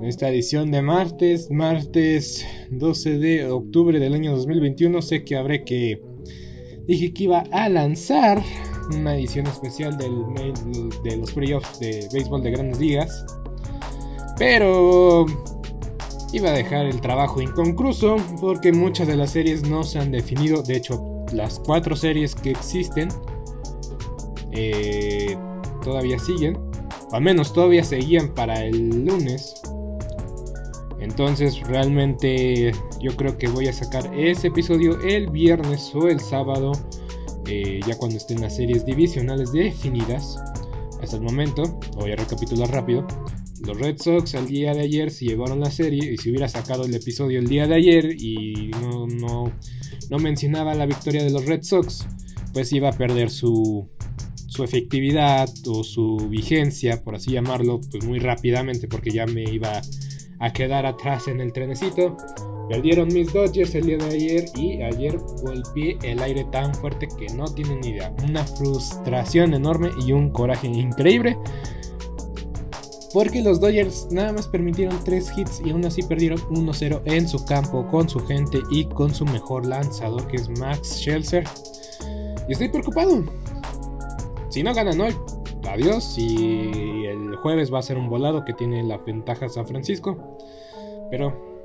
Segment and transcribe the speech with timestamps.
[0.00, 5.64] En esta edición de martes, martes 12 de octubre del año 2021, sé que habré
[5.64, 6.02] que...
[6.86, 8.42] Dije que iba a lanzar
[8.92, 10.12] una edición especial del,
[11.02, 13.24] de los playoffs de béisbol de grandes ligas.
[14.36, 15.26] Pero
[16.32, 20.62] iba a dejar el trabajo inconcluso porque muchas de las series no se han definido.
[20.62, 23.08] De hecho, las cuatro series que existen
[24.50, 25.36] eh,
[25.82, 26.58] todavía siguen.
[27.10, 29.62] O al menos todavía seguían para el lunes.
[31.04, 36.72] Entonces realmente yo creo que voy a sacar ese episodio el viernes o el sábado,
[37.46, 40.42] eh, ya cuando estén las series divisionales definidas.
[41.02, 43.06] Hasta el momento, voy a recapitular rápido.
[43.60, 46.86] Los Red Sox al día de ayer se llevaron la serie y si hubiera sacado
[46.86, 49.06] el episodio el día de ayer y no,
[50.08, 52.06] no, mencionaba la victoria de los Red Sox,
[52.54, 53.90] pues iba a perder su,
[54.46, 59.82] su efectividad o su vigencia, por así llamarlo, pues muy rápidamente porque ya me iba
[60.52, 62.16] quedar atrás en el trenecito.
[62.68, 67.26] Perdieron mis Dodgers el día de ayer y ayer golpeé el aire tan fuerte que
[67.34, 68.14] no tienen ni idea.
[68.26, 71.36] Una frustración enorme y un coraje increíble.
[73.12, 77.44] Porque los Dodgers nada más permitieron 3 hits y aún así perdieron 1-0 en su
[77.44, 81.44] campo con su gente y con su mejor lanzador que es Max Scherzer.
[82.48, 83.24] Y estoy preocupado.
[84.48, 85.14] Si no ganan hoy,
[85.68, 86.16] adiós.
[86.18, 90.38] Y el jueves va a ser un volado que tiene la ventaja San Francisco.
[91.10, 91.60] Pero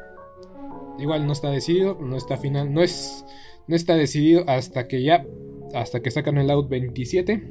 [0.99, 3.25] igual no está decidido, no está final, no es
[3.67, 5.25] no está decidido hasta que ya
[5.73, 7.43] hasta que sacan el out 27.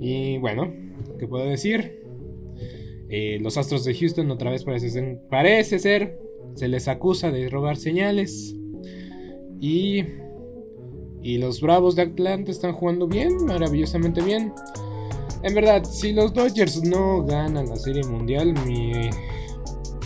[0.00, 0.72] Y bueno,
[1.18, 2.06] ¿qué puedo decir?
[3.10, 6.20] Eh, los Astros de Houston otra vez parece ser, parece ser
[6.54, 8.54] se les acusa de robar señales.
[9.60, 10.04] Y
[11.22, 14.52] y los Bravos de Atlanta están jugando bien, maravillosamente bien.
[15.42, 19.10] En verdad, si los Dodgers no ganan la Serie Mundial, mi,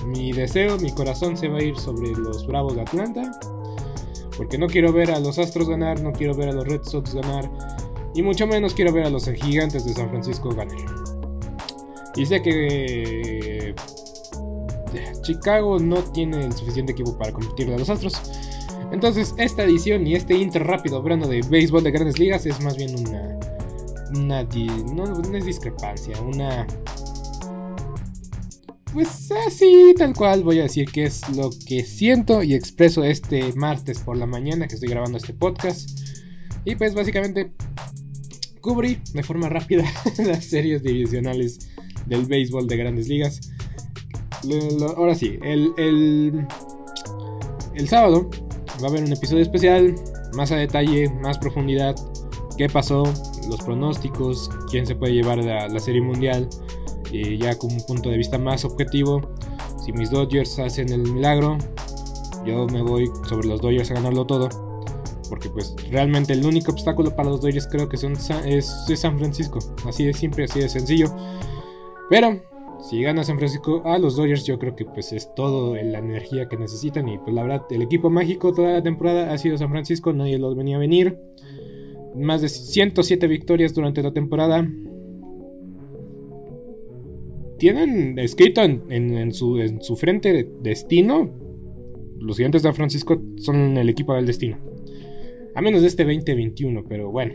[0.06, 3.30] mi deseo, mi corazón se va a ir sobre los Bravos de Atlanta.
[4.36, 7.14] Porque no quiero ver a los Astros ganar, no quiero ver a los Red Sox
[7.14, 7.50] ganar.
[8.14, 10.76] Y mucho menos quiero ver a los Gigantes de San Francisco ganar.
[12.14, 13.74] Y sé que
[15.22, 18.14] Chicago no tiene el suficiente equipo para competirle a los Astros.
[18.90, 22.76] Entonces, esta edición y este intro rápido hablando de béisbol de grandes ligas es más
[22.76, 23.38] bien una.
[24.14, 24.42] Una.
[24.94, 26.66] No, es discrepancia, una.
[28.92, 33.52] Pues así, tal cual voy a decir que es lo que siento y expreso este
[33.54, 35.98] martes por la mañana que estoy grabando este podcast.
[36.64, 37.52] Y pues básicamente
[38.60, 39.84] cubrí de forma rápida
[40.18, 41.70] las series divisionales
[42.06, 43.40] del béisbol de grandes ligas.
[44.96, 46.46] Ahora sí, el, el,
[47.74, 48.28] el sábado
[48.82, 49.94] va a haber un episodio especial,
[50.34, 51.94] más a detalle, más profundidad,
[52.56, 53.04] qué pasó,
[53.48, 56.48] los pronósticos, quién se puede llevar a la serie mundial,
[57.12, 59.20] eh, ya con un punto de vista más objetivo.
[59.84, 61.58] Si mis Dodgers hacen el milagro,
[62.46, 64.48] yo me voy sobre los Dodgers a ganarlo todo.
[65.28, 69.18] Porque pues realmente el único obstáculo para los Dodgers creo que son, es, es San
[69.18, 69.58] Francisco.
[69.86, 71.06] Así de simple, así de sencillo.
[72.10, 72.40] Pero
[72.82, 76.48] si gana San Francisco a los Dodgers, yo creo que pues es todo la energía
[76.48, 77.08] que necesitan.
[77.08, 80.38] Y pues la verdad, el equipo mágico toda la temporada ha sido San Francisco, nadie
[80.38, 81.18] los venía a venir.
[82.14, 84.68] Más de 107 victorias durante la temporada.
[87.58, 91.30] tienen escrito en, su, en su frente destino,
[92.18, 94.58] los gigantes de San Francisco son el equipo del destino.
[95.54, 97.34] A menos de este 2021, pero bueno.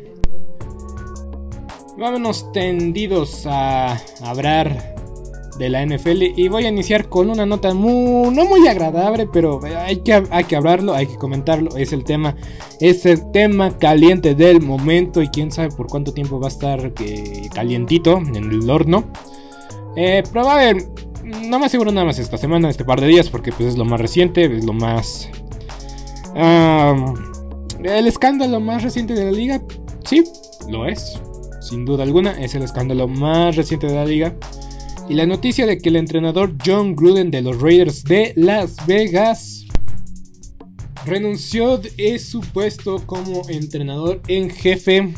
[1.98, 4.97] Vámonos tendidos a hablar
[5.58, 9.60] de la NFL y voy a iniciar con una nota muy, no muy agradable, pero
[9.64, 11.76] hay que, hay que hablarlo, hay que comentarlo.
[11.76, 12.36] Es el tema,
[12.80, 16.94] es el tema caliente del momento y quién sabe por cuánto tiempo va a estar
[17.54, 19.06] calientito en el horno.
[19.96, 20.88] Eh, probable,
[21.24, 23.86] no más seguro nada más esta semana, este par de días, porque pues es lo
[23.86, 25.30] más reciente, es lo más...
[27.84, 29.62] el escándalo más reciente de la liga,
[30.04, 30.24] sí,
[30.70, 31.20] lo es.
[31.62, 34.34] Sin duda alguna, es el escándalo más reciente de la liga.
[35.10, 39.66] Y la noticia de que el entrenador John Gruden de los Raiders de Las Vegas
[41.06, 45.14] renunció de su puesto como entrenador en jefe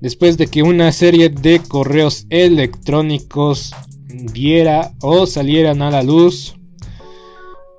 [0.00, 3.72] después de que una serie de correos electrónicos
[4.32, 6.54] diera o salieran a la luz.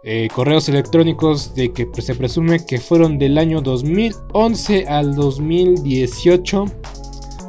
[0.03, 6.65] Eh, correos electrónicos de que se presume que fueron del año 2011 al 2018,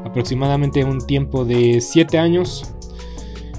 [0.04, 2.71] aproximadamente un tiempo de 7 años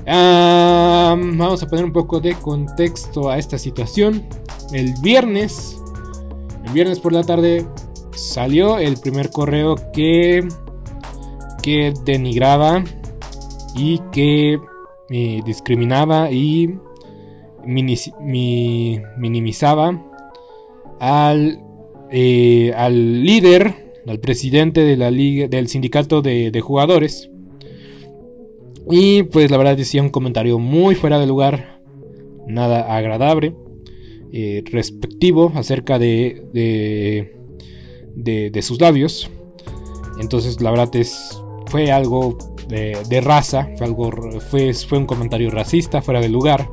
[0.05, 4.23] vamos a poner un poco de contexto a esta situación.
[4.71, 5.81] El viernes,
[6.65, 7.65] el viernes por la tarde,
[8.11, 10.47] salió el primer correo que,
[11.61, 12.83] que denigraba
[13.75, 14.59] y que
[15.09, 16.77] eh, discriminaba y
[17.65, 18.11] minimizaba
[20.99, 21.61] al,
[22.11, 27.29] eh, al líder, al presidente de la liga, del sindicato de jugadores
[28.89, 31.81] y pues la verdad decía un comentario muy fuera de lugar,
[32.47, 33.55] nada agradable,
[34.31, 39.29] eh, respectivo acerca de, de, de, sus labios.
[40.19, 42.37] Entonces la verdad es, fue algo
[42.67, 44.11] de, raza, fue, algo,
[44.49, 46.69] fue, fue un comentario racista, fuera de lugar.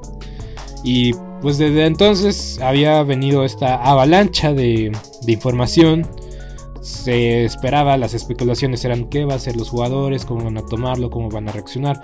[0.82, 1.12] Y
[1.42, 4.92] pues desde entonces había venido esta avalancha de,
[5.22, 6.06] de información
[6.80, 11.10] se esperaba, las especulaciones eran qué va a hacer los jugadores, cómo van a tomarlo,
[11.10, 12.00] cómo van a reaccionar.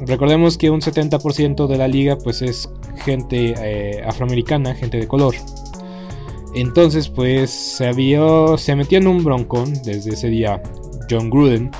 [0.00, 2.68] Recordemos que un 70% de la liga pues es
[3.04, 5.34] gente eh, afroamericana, gente de color.
[6.54, 8.20] Entonces pues se, había,
[8.58, 10.62] se metió en un broncón desde ese día
[11.10, 11.70] John Gruden.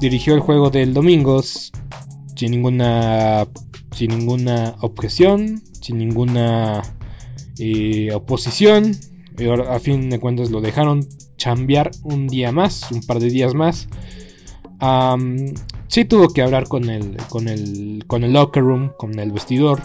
[0.00, 3.46] dirigió el juego del domingo sin ninguna,
[3.92, 6.82] sin ninguna objeción, sin ninguna
[7.58, 8.96] eh, oposición
[9.38, 11.06] y a fin de cuentas lo dejaron
[11.36, 13.88] chambear un día más, un par de días más.
[15.86, 19.80] sí tuvo que hablar con el, con, el, con el locker room, con el vestidor.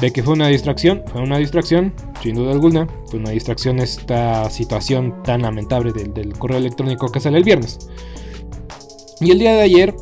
[0.00, 1.92] De que fue una distracción, fue una distracción,
[2.22, 2.86] sin duda alguna.
[3.06, 7.78] Fue una distracción esta situación tan lamentable del, correo electrónico que sale el viernes.
[9.20, 9.94] Y el día de ayer,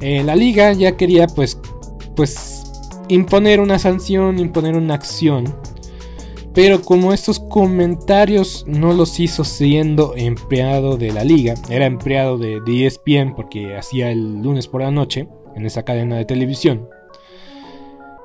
[0.00, 1.60] eh, la liga ya quería pues,
[2.16, 2.64] pues
[3.08, 5.54] imponer una sanción, imponer una acción
[6.52, 12.60] pero como estos comentarios no los hizo siendo empleado de la liga, era empleado de,
[12.66, 16.88] ESPN porque hacía el lunes por la noche en esa cadena de televisión.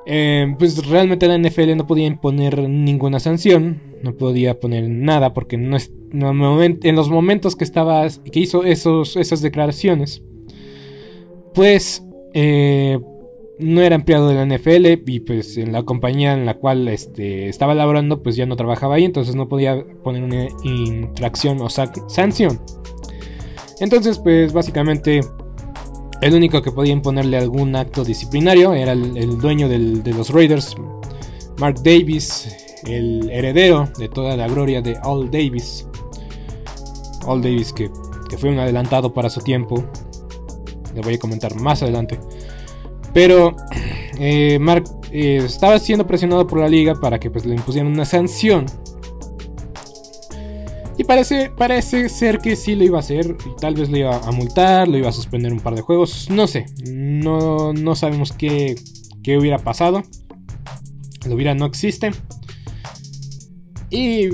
[0.08, 5.56] Eh, pues realmente la NFL no podía imponer ninguna sanción, no podía poner nada porque
[5.56, 10.22] en los momentos que estaba que hizo esos, esas declaraciones,
[11.54, 13.00] pues eh,
[13.58, 17.48] no era empleado de la NFL y pues en la compañía en la cual este,
[17.48, 22.60] estaba laborando pues ya no trabajaba ahí, entonces no podía poner una infracción o sanción.
[23.80, 25.20] Entonces pues básicamente
[26.20, 30.74] el único que podía imponerle algún acto disciplinario era el, dueño de los Raiders,
[31.58, 32.48] Mark Davis,
[32.86, 35.86] el heredero de toda la gloria de All Davis.
[37.26, 37.90] All Davis que,
[38.28, 39.84] que fue un adelantado para su tiempo.
[40.94, 42.18] Le voy a comentar más adelante.
[43.16, 43.56] Pero
[44.18, 48.04] eh, Mark eh, estaba siendo presionado por la liga para que pues, le impusieran una
[48.04, 48.66] sanción.
[50.98, 53.34] Y parece, parece ser que sí lo iba a hacer.
[53.58, 56.28] Tal vez lo iba a multar, lo iba a suspender un par de juegos.
[56.28, 56.66] No sé.
[56.84, 58.74] No, no sabemos qué,
[59.22, 60.02] qué hubiera pasado.
[61.26, 62.10] Lo hubiera no existe.
[63.88, 64.28] Y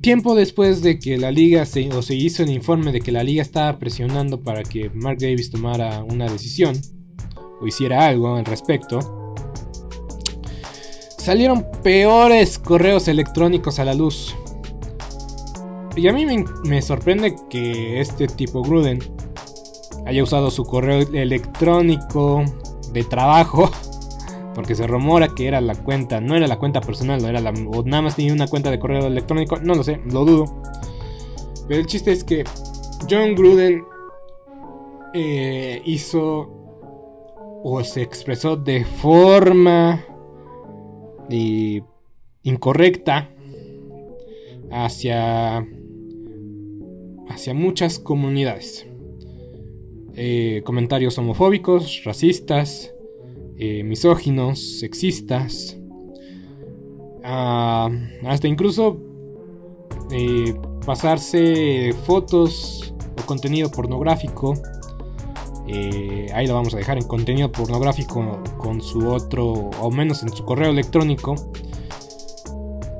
[0.00, 3.22] tiempo después de que la liga se, o se hizo el informe de que la
[3.22, 6.74] liga estaba presionando para que Mark Davis tomara una decisión
[7.60, 8.98] o hiciera algo al respecto,
[11.18, 14.36] salieron peores correos electrónicos a la luz.
[15.96, 16.24] Y a mí
[16.64, 19.00] me, sorprende que este tipo Gruden
[20.04, 22.44] haya usado su correo electrónico
[22.92, 23.70] de trabajo.
[24.54, 27.82] Porque se rumora que era la cuenta, no era la cuenta personal, era la, o
[27.82, 30.44] nada más tenía una cuenta de correo electrónico, no lo sé, lo dudo.
[31.66, 32.44] Pero el chiste es que
[33.10, 33.84] John Gruden
[35.12, 36.65] eh, hizo
[37.62, 40.04] o se expresó de forma
[41.30, 41.82] eh,
[42.42, 43.30] incorrecta
[44.70, 45.66] hacia,
[47.28, 48.86] hacia muchas comunidades.
[50.14, 52.92] Eh, comentarios homofóbicos, racistas,
[53.84, 55.78] misóginos, sexistas,
[57.24, 57.90] ah,
[58.24, 59.00] hasta incluso
[60.86, 64.54] pasarse fotos o contenido pornográfico
[65.68, 70.30] eh, ahí lo vamos a dejar en contenido pornográfico con su otro, o menos en
[70.30, 71.34] su correo electrónico.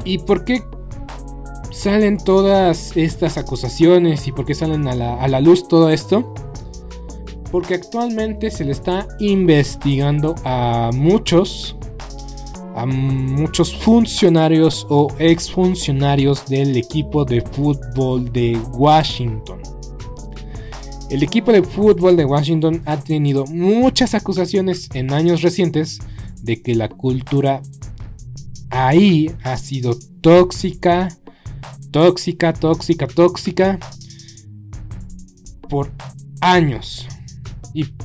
[0.04, 0.62] ¿Y por qué
[1.70, 6.32] salen todas estas acusaciones y por qué salen a la, luz todo esto?
[7.50, 11.76] Porque actualmente se le está investigando a muchos,
[12.74, 19.75] a muchos funcionarios o exfuncionarios del equipo de fútbol de Washington.
[21.08, 26.00] El equipo de fútbol de Washington ha tenido muchas acusaciones en años recientes
[26.42, 27.62] de que la cultura
[28.70, 31.08] ahí ha sido tóxica,
[31.92, 33.78] tóxica, tóxica, tóxica
[35.68, 35.92] por
[36.40, 37.06] años.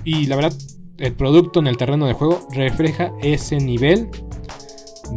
[0.03, 0.53] Y, la verdad,
[0.97, 4.09] el producto en el terreno de juego refleja ese nivel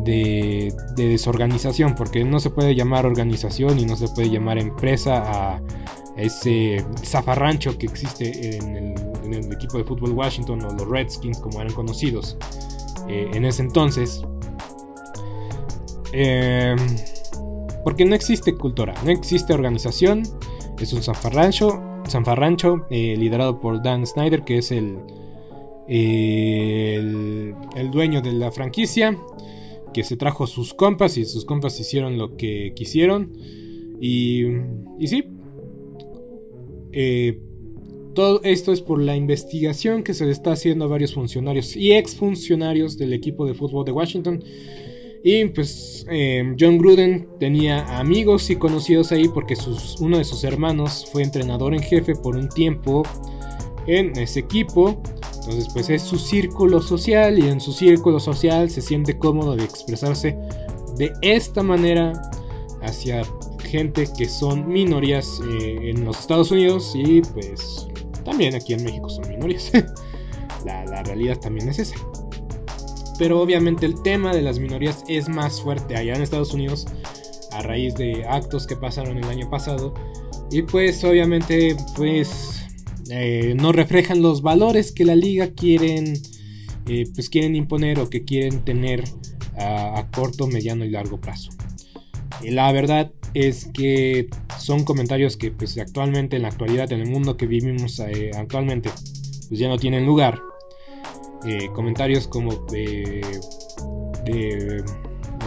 [0.04, 5.22] de, de, desorganización, porque no se puede llamar organización y no se puede llamar empresa
[5.26, 5.62] a
[6.16, 8.86] ese zafarrancho que existe en
[9.32, 12.36] el, equipo de fútbol Washington o los Redskins como eran conocidos
[13.08, 14.22] eh, en ese entonces.
[16.12, 16.78] Em,
[17.82, 20.22] porque no existe cultura, no existe organización,
[20.78, 24.98] es un zafarrancho, zafarrancho eh, liderado por Dan Snyder, que es el,
[25.88, 29.18] el, el dueño de la franquicia,
[29.92, 33.32] que se trajo sus compas y sus compas hicieron lo que quisieron.
[34.00, 34.44] Y,
[34.98, 35.33] y sí,
[36.94, 37.38] eh,
[38.14, 41.92] todo esto es por la investigación que se le está haciendo a varios funcionarios y
[41.92, 44.42] exfuncionarios del equipo de fútbol de Washington.
[45.24, 49.54] Y pues eh, John Gruden tenía amigos y conocidos ahí porque
[50.00, 53.02] uno de sus hermanos fue entrenador en jefe por un tiempo
[53.86, 55.02] en ese equipo.
[55.40, 59.64] Entonces pues es su círculo social y en su círculo social se siente cómodo de
[59.64, 60.36] expresarse
[60.96, 62.12] de esta manera
[62.82, 63.22] hacia
[63.64, 67.88] gente que son minorías eh, en los Estados Unidos y pues
[68.24, 69.72] también aquí en México son minorías.
[70.64, 71.96] la, realidad también es esa.
[73.18, 76.86] Pero obviamente el tema de las minorías es más fuerte allá en Estados Unidos
[77.52, 79.94] a raíz de actos que pasaron el año pasado.
[80.50, 82.64] Y pues obviamente pues
[83.10, 86.14] eh, no reflejan los valores que la liga quieren,
[86.88, 89.04] eh, pues quieren imponer o que quieren tener
[89.56, 91.50] a, corto, mediano y largo plazo.
[92.42, 97.36] La verdad es que son comentarios que pues actualmente en la actualidad en el mundo
[97.36, 98.90] que vivimos eh, actualmente
[99.48, 100.40] pues ya no tienen lugar.
[101.46, 103.22] Eh, comentarios como de,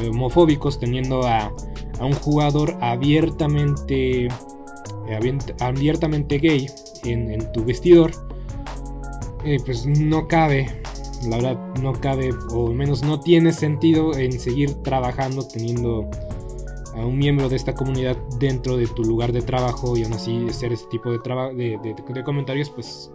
[0.07, 1.51] homofóbicos teniendo a,
[1.99, 4.27] un jugador abiertamente
[5.59, 6.67] abiertamente gay
[7.03, 8.11] en, tu vestidor
[9.43, 10.67] eh, pues no cabe
[11.27, 16.07] la verdad no cabe o al menos no tiene sentido en seguir trabajando teniendo
[16.97, 20.47] a un miembro de esta comunidad dentro de tu lugar de trabajo y aún así
[20.49, 21.77] hacer este tipo de, de,
[22.13, 23.11] de, comentarios pues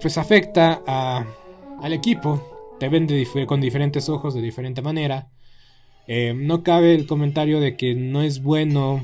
[0.00, 1.24] pues afecta a,
[1.80, 3.06] al equipo te ven
[3.46, 5.28] con diferentes ojos de diferente manera.
[6.06, 9.00] Eh, no cabe el comentario de que no es bueno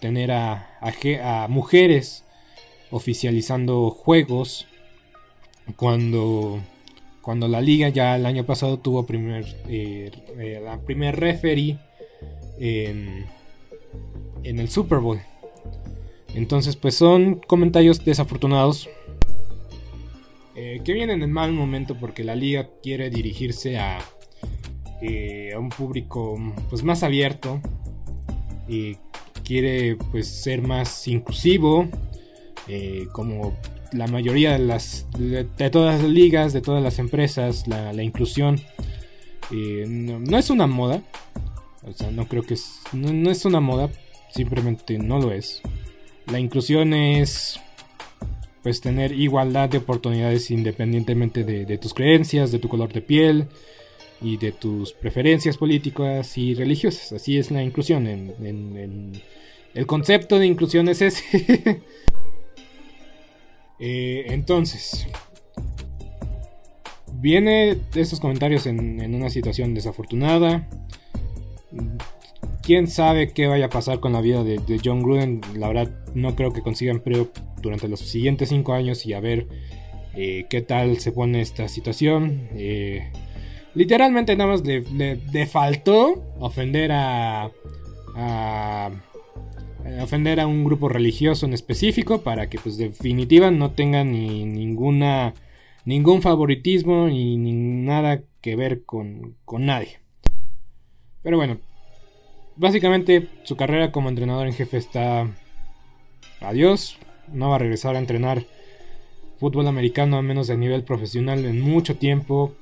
[0.00, 2.24] tener a, mujeres
[2.90, 4.66] oficializando juegos
[5.76, 6.60] cuando
[7.20, 11.78] cuando la liga ya el año pasado tuvo primer eh, eh, la primer referee
[12.58, 13.26] en,
[14.42, 15.20] el Super Bowl.
[16.34, 18.88] Entonces, pues son comentarios desafortunados
[20.54, 23.98] eh, que vienen en mal momento porque la liga quiere dirigirse a,
[25.00, 26.36] eh, a un público
[26.68, 27.60] pues más abierto
[28.66, 28.96] y
[29.44, 31.88] quiere pues ser más inclusivo
[32.66, 33.56] eh, como
[33.92, 38.60] la mayoría de las de, todas las ligas de todas las empresas la, inclusión
[39.50, 41.02] no, es una moda
[41.88, 42.80] o sea, no creo que es.
[42.92, 43.90] No, es una moda,
[44.30, 45.62] simplemente no lo es.
[46.26, 47.60] La inclusión es.
[48.62, 53.46] Pues tener igualdad de oportunidades independientemente de, tus creencias, de tu color de piel
[54.20, 57.12] y de tus preferencias políticas y religiosas.
[57.12, 58.06] Así es la inclusión.
[58.06, 61.82] El concepto de inclusión es ese.
[63.80, 65.06] Eh, entonces,
[67.12, 70.68] viene estos comentarios en, en, una situación desafortunada
[72.62, 75.40] quién sabe qué vaya a pasar con la vida de, John Gruden.
[75.56, 77.30] La verdad, no creo que consiga empleo
[77.62, 79.46] durante los siguientes cinco años y a ver
[80.14, 82.48] eh, qué tal se pone esta situación.
[82.54, 83.10] Eh,
[83.74, 87.50] literalmente nada más le, faltó ofender a,
[88.14, 88.90] a-
[90.02, 95.32] ofender a un grupo religioso en específico para que pues definitiva no tenga ni ninguna
[95.84, 100.00] ningún favoritismo ni, ni nada que ver con, con nadie.
[101.22, 101.58] Pero bueno,
[102.56, 105.28] básicamente su carrera como entrenador en jefe está
[106.40, 106.98] adiós.
[107.32, 108.44] No va a regresar a entrenar
[109.38, 112.54] fútbol americano a menos de nivel profesional en mucho tiempo.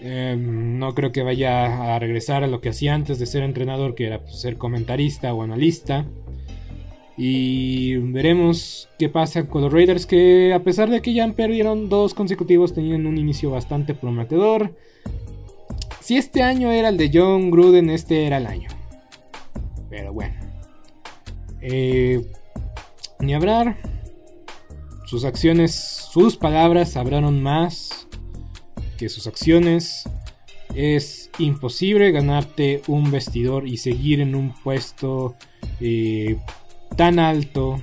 [0.00, 3.94] Eh, no creo que vaya a regresar a lo que hacía antes de ser entrenador,
[3.94, 6.06] que era pues, ser comentarista o analista.
[7.16, 12.14] Y veremos qué pasa con los Raiders, que a pesar de que ya perdieron dos
[12.14, 14.74] consecutivos, tenían un inicio bastante prometedor.
[16.02, 18.68] Si este año era el de John Gruden, este era el año.
[19.88, 20.34] Pero bueno.
[21.60, 22.20] Eh,
[23.20, 23.76] ni hablar.
[25.06, 28.08] Sus acciones, sus palabras hablaron más
[28.98, 30.02] que sus acciones.
[30.74, 35.36] Es imposible ganarte un vestidor y seguir en un puesto
[35.80, 36.36] eh,
[36.96, 37.80] tan alto,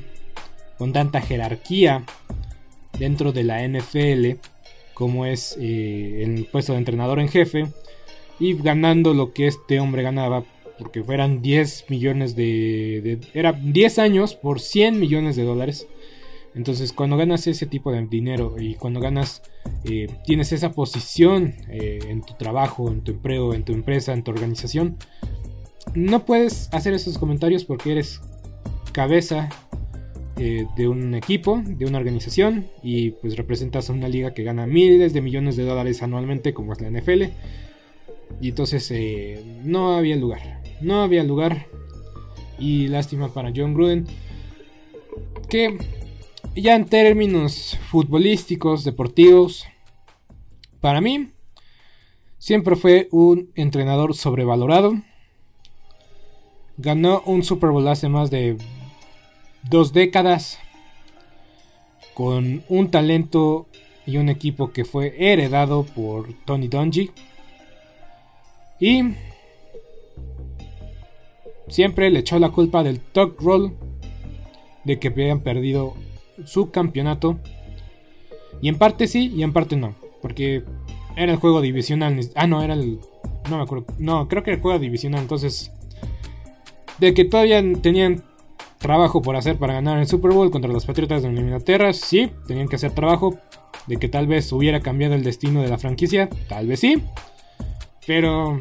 [0.77, 2.03] con tanta jerarquía
[2.97, 4.41] dentro de la NFL,
[4.93, 7.71] como es eh, el puesto de entrenador en jefe,
[8.39, 10.43] y ganando lo que este hombre ganaba,
[10.77, 13.01] porque fueran 10 millones de...
[13.03, 15.87] de era 10 años por 100 millones de dólares.
[16.55, 19.43] Entonces, cuando ganas ese tipo de dinero y cuando ganas,
[19.83, 24.23] eh, tienes esa posición eh, en tu trabajo, en tu empleo, en tu empresa, en
[24.23, 24.97] tu organización,
[25.93, 28.21] no puedes hacer esos comentarios porque eres
[28.91, 29.49] cabeza
[30.37, 34.65] eh, de un equipo, de una organización y pues representas a una liga que gana
[34.65, 37.23] miles de millones de dólares anualmente como es la NFL.
[38.41, 41.67] Y entonces eh, no había lugar, no había lugar.
[42.57, 44.05] Y lástima para John Gruden,
[45.49, 45.77] que
[46.55, 49.65] ya en términos futbolísticos, deportivos,
[50.81, 51.31] para mí
[52.37, 54.93] siempre fue un entrenador sobrevalorado.
[56.77, 58.57] Ganó un Super Bowl hace más de
[59.69, 60.59] dos décadas
[62.13, 63.67] con un talento
[64.05, 67.11] y un equipo que fue heredado por Tony Dungy.
[68.79, 69.13] Y
[71.67, 73.73] siempre le echó la culpa del talk roll
[74.83, 75.93] de que habían perdido
[76.45, 77.39] su campeonato.
[78.61, 79.95] Y en parte sí y en parte no.
[80.21, 80.63] Porque
[81.15, 82.19] era el juego divisional.
[82.35, 82.99] Ah, no, era el...
[83.49, 83.85] No me acuerdo.
[83.97, 85.21] No, creo que era el juego divisional.
[85.21, 85.71] Entonces...
[86.99, 88.23] De que todavía tenían
[88.77, 91.93] trabajo por hacer para ganar el Super Bowl contra los Patriotas de Inglaterra.
[91.93, 93.37] Sí, tenían que hacer trabajo.
[93.87, 96.29] De que tal vez hubiera cambiado el destino de la franquicia.
[96.49, 97.01] Tal vez sí.
[98.09, 98.59] Pero...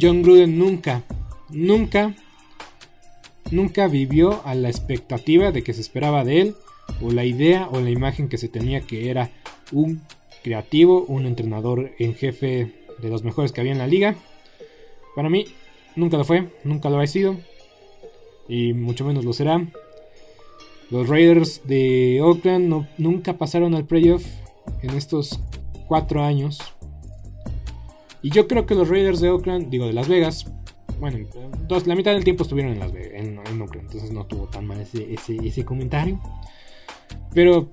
[0.00, 1.02] John Gruden nunca,
[1.48, 2.14] nunca
[3.50, 6.54] nunca vivió a la expectativa de que se esperaba de él,
[7.02, 9.32] o la idea o la imagen que se tenía que era
[9.72, 10.02] un
[10.44, 14.14] creativo, un entrenador en jefe de los mejores que había en la liga.
[15.16, 15.46] Para mí,
[15.96, 17.34] nunca lo fue, nunca lo ha sido,
[18.48, 19.66] y mucho menos lo será.
[20.92, 24.24] Los Raiders de Oakland nunca pasaron al playoff
[24.82, 25.40] en estos
[25.88, 26.60] cuatro años.
[28.22, 30.46] Y yo creo que los Raiders de Oakland, digo de Las Vegas,
[30.98, 31.26] bueno,
[31.68, 34.66] dos, la mitad del tiempo estuvieron en Las Vegas, en, Oakland, entonces no tuvo tan
[34.66, 36.20] mal ese, ese, ese comentario.
[37.32, 37.70] Pero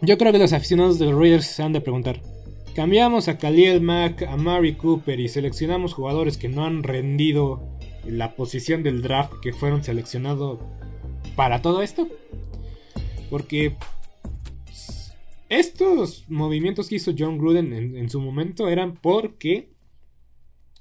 [0.00, 2.20] yo creo que los aficionados de los Raiders se han de preguntar:
[2.74, 7.60] ¿cambiamos a Khalil Mack, a Mari Cooper y seleccionamos jugadores que no han rendido
[8.04, 10.60] en la posición del draft que fueron seleccionados
[11.36, 12.08] para todo esto?
[13.28, 13.76] Porque
[15.48, 19.68] estos movimientos que hizo John Gruden en, su momento eran porque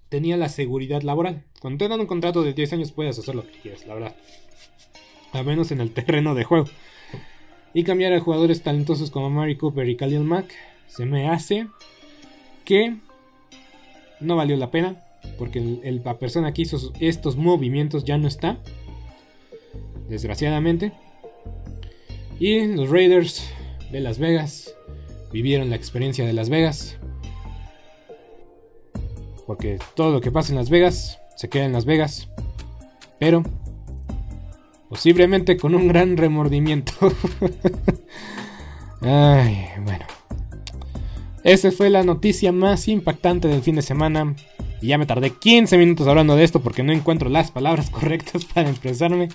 [0.10, 1.44] tenía la seguridad laboral.
[1.62, 4.16] Cuando te dan un contrato de 10 años puedes hacer lo que quieras, la verdad.
[5.34, 6.66] Al menos en el terreno de juego.
[7.74, 10.54] Y cambiar a jugadores talentosos como Mari Cooper y Khalil Mack
[10.88, 11.68] se me hace
[12.66, 12.98] que
[14.20, 15.04] no valió la pena.
[15.38, 18.58] Porque el- la persona que hizo estos movimientos ya no está.
[20.10, 20.92] Desgraciadamente.
[22.40, 23.44] Y los Raiders
[23.92, 24.76] de Las Vegas
[25.32, 26.98] vivieron la experiencia de Las Vegas.
[29.46, 32.30] Porque todo lo que pasa en Las Vegas se queda en Las Vegas.
[33.20, 33.44] Pero
[34.90, 36.94] posiblemente con un gran remordimiento.
[39.02, 40.06] Ay, bueno.
[41.44, 44.36] Esa fue la noticia más impactante del fin de semana.
[44.82, 48.46] Y ya me tardé 15 minutos hablando de esto porque no encuentro las palabras correctas
[48.46, 49.30] para expresarme.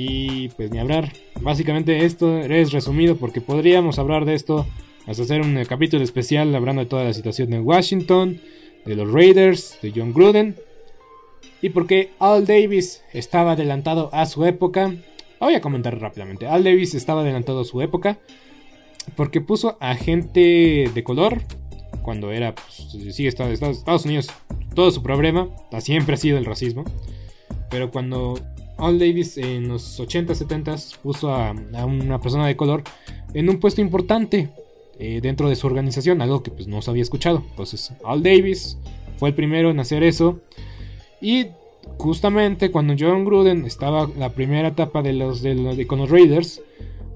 [0.00, 1.12] Y pues ni hablar.
[1.40, 4.64] Básicamente esto es resumido porque podríamos hablar de esto
[5.08, 8.40] hasta hacer un eh, capítulo especial hablando de toda la situación de Washington,
[8.84, 10.54] de los Raiders, de John Gruden.
[11.60, 14.94] y porque Al Davis estaba adelantado a su época.
[15.40, 16.46] Voy a comentar rápidamente.
[16.46, 18.20] Al Davis estaba adelantado a su época
[19.16, 21.42] porque puso a gente de color
[22.02, 24.28] cuando era, pues, sigue Estados Unidos,
[24.76, 25.48] todo su problema
[25.80, 26.84] siempre ha sido el racismo.
[27.68, 28.38] Pero cuando
[28.78, 31.52] Al Davis en los 80, 70 puso a,
[31.84, 32.84] una persona de color
[33.34, 34.50] en un puesto importante
[34.98, 37.42] eh, dentro de su organización, algo que pues no se había escuchado.
[37.50, 38.78] Entonces, Al Davis
[39.18, 40.40] fue el primero en hacer eso.
[41.20, 41.48] Y
[41.98, 46.62] justamente cuando John Gruden estaba la primera etapa de los, de los con los Raiders,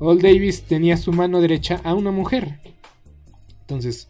[0.01, 2.59] Al Davis tenía su mano derecha a una mujer.
[3.61, 4.09] Entonces,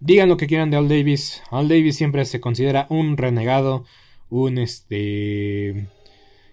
[0.00, 1.40] digan lo que quieran de Al Davis.
[1.50, 3.84] Al Davis siempre se considera un renegado,
[4.28, 5.86] un este.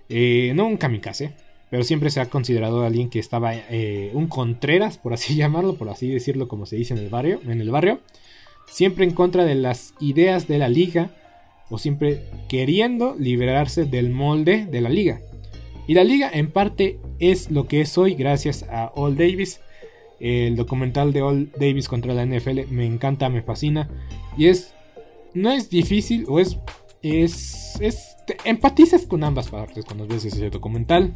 [0.09, 1.33] Eh, no un kamikaze,
[1.69, 5.89] pero siempre se ha considerado alguien que estaba eh, un contreras, por así llamarlo, por
[5.89, 7.99] así decirlo, como se dice en el barrio, en el barrio,
[8.67, 11.11] siempre en contra de las ideas de la liga
[11.69, 15.21] o siempre queriendo liberarse del molde de la liga.
[15.87, 19.61] Y la liga en parte es lo que es hoy gracias a All Davis.
[20.19, 23.89] El documental de All Davis contra la NFL me encanta, me fascina.
[24.37, 24.73] Y es.
[25.33, 26.57] No es difícil, o es.
[27.01, 27.79] Es.
[27.79, 28.06] es
[28.45, 31.13] empatizas con ambas partes cuando ves ese documental.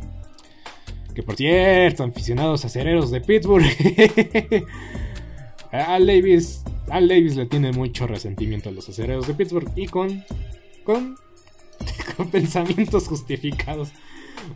[1.13, 3.65] Que por cierto, aficionados acereros de Pittsburgh.
[5.71, 10.23] Al Davis al Davis le tiene mucho resentimiento a los acereros de Pittsburgh y con,
[10.83, 11.15] con,
[12.17, 13.91] con pensamientos justificados.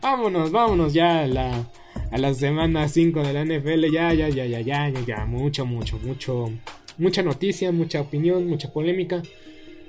[0.02, 1.66] Vámonos, vámonos ya a la,
[2.12, 3.92] a la semana 5 de la NFL.
[3.92, 5.26] Ya, ya, ya, ya, ya, ya, ya.
[5.26, 6.52] Mucho, mucho, mucho.
[6.98, 9.22] Mucha noticia, mucha opinión, mucha polémica.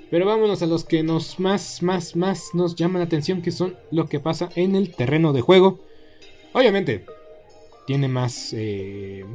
[0.09, 3.75] Pero vámonos a los que nos más, más, más nos llaman la atención, que son
[3.91, 5.79] lo que pasa en el terreno de juego.
[6.53, 7.05] Obviamente,
[7.85, 8.53] tiene más...
[8.53, 9.25] Eh,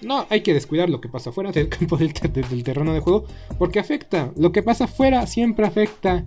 [0.00, 3.26] no, hay que descuidar lo que pasa fuera del campo del, terreno de juego,
[3.58, 4.32] porque afecta.
[4.36, 6.24] Lo que pasa fuera siempre afecta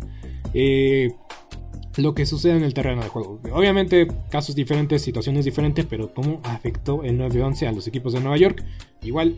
[0.54, 1.14] eh,
[1.98, 3.40] lo que sucede en el terreno de juego.
[3.52, 8.38] Obviamente, casos diferentes, situaciones diferentes, pero cómo afectó el 9-11 a los equipos de Nueva
[8.38, 8.64] York.
[9.02, 9.38] Igual,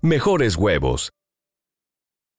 [0.00, 1.10] mejores huevos.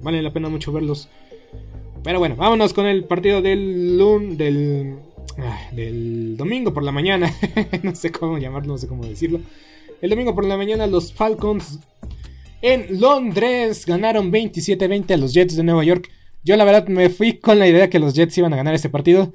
[0.00, 1.08] Vale la pena mucho verlos.
[2.02, 4.96] Pero bueno, vámonos con el partido del lun, del,
[5.72, 7.32] del domingo por la mañana.
[7.82, 9.40] no sé cómo llamarlo, no sé cómo decirlo.
[10.00, 11.80] El domingo por la mañana los Falcons
[12.60, 16.10] en Londres ganaron 27-20 a los Jets de Nueva York.
[16.42, 18.90] Yo la verdad me fui con la idea que los Jets iban a ganar este
[18.90, 19.32] partido.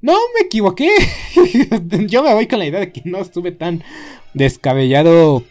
[0.00, 0.90] No me equivoqué.
[2.08, 3.82] Yo me voy con la idea de que no estuve tan
[4.34, 5.42] descabellado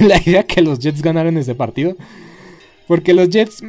[0.00, 1.96] la idea que los Jets ganaron ese partido.
[2.86, 3.62] Porque los Jets.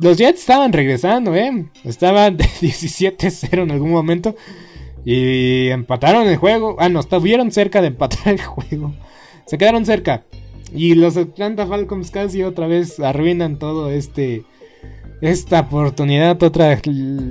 [0.00, 1.66] Los Jets estaban regresando, ¿eh?
[1.84, 4.36] Estaban de 17-0 en algún momento.
[5.04, 6.76] Y empataron el juego.
[6.78, 8.94] Ah, no, estuvieron cerca de empatar el juego.
[9.46, 10.24] Se quedaron cerca.
[10.74, 14.44] Y los Atlanta Falcons casi otra vez arruinan todo este.
[15.20, 16.42] Esta oportunidad.
[16.42, 16.80] Otra.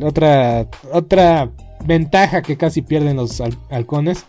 [0.02, 0.68] Otra.
[0.92, 1.52] Otra
[1.86, 4.26] ventaja que casi pierden los halcones.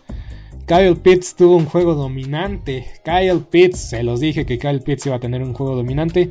[0.65, 2.85] Kyle Pitts tuvo un juego dominante.
[3.03, 6.29] Kyle Pitts, se los dije que Kyle Pitts iba a tener un juego dominante.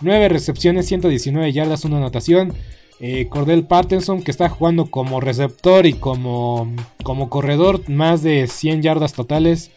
[0.00, 2.54] 9 recepciones, 119 yardas, una anotación.
[3.00, 6.72] Eh, Cordell Patterson, que está jugando como receptor y como,
[7.04, 9.70] como corredor, más de 100 yardas totales.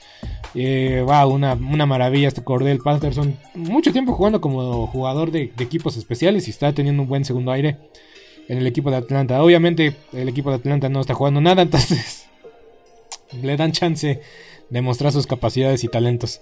[0.55, 3.37] Eh, va, una, maravilla este Cordell Patterson.
[3.53, 7.77] Mucho tiempo jugando como jugador de, equipos especiales y está teniendo un buen segundo aire.
[8.47, 9.41] en el equipo de Atlanta.
[9.43, 12.25] Obviamente el equipo de Atlanta no está jugando nada, entonces
[13.41, 14.19] le dan chance
[14.69, 16.41] de mostrar sus capacidades y talentos.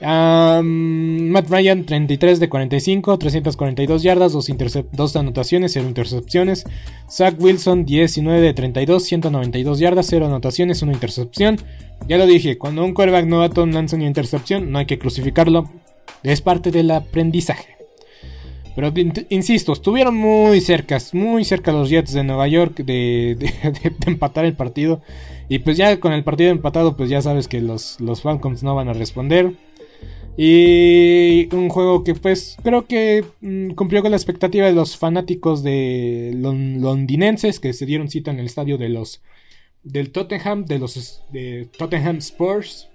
[0.00, 6.64] Matt Ryan, 33 de 45, 342 yardas, 2, anotaciones, 0 intercepciones.
[7.10, 11.56] Zach Wilson, 19 de 32, 192 yardas, 0 anotaciones, 1 intercepción.
[12.06, 15.68] Ya lo dije, cuando un quarterback novato lanza una intercepción, no hay que crucificarlo.
[16.22, 17.78] Es parte del aprendizaje.
[18.78, 18.92] Pero
[19.30, 23.36] insisto, estuvieron muy cerca, muy cerca los Jets de Nueva York de,
[24.06, 25.00] empatar el partido.
[25.48, 28.76] Y pues ya con el partido empatado, pues ya sabes que los, los Falcons no
[28.76, 29.54] van a responder.
[30.40, 35.64] Y un juego que pues creo que mm, cumplió con la expectativa de los fanáticos
[35.64, 39.20] de londinenses que se dieron cita en el estadio de los
[39.82, 42.88] del Tottenham, de los de Tottenham Spurs.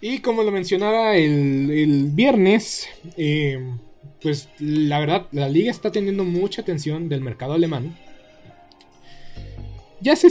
[0.00, 3.62] Y como lo mencionaba el, viernes, eh,
[4.22, 7.94] pues la verdad la liga está teniendo mucha atención del mercado alemán.
[10.00, 10.28] Ya se,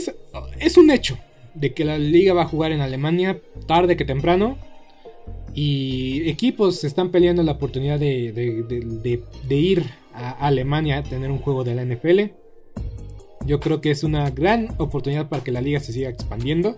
[0.60, 1.20] es un hecho
[1.54, 4.58] de que la liga va a jugar en Alemania tarde que temprano
[5.54, 11.76] y equipos están peleando la oportunidad de, ir a Alemania a tener un juego de
[11.76, 12.34] la NFL.
[13.46, 16.78] Yo creo que es una gran oportunidad para que la liga se siga expandiendo.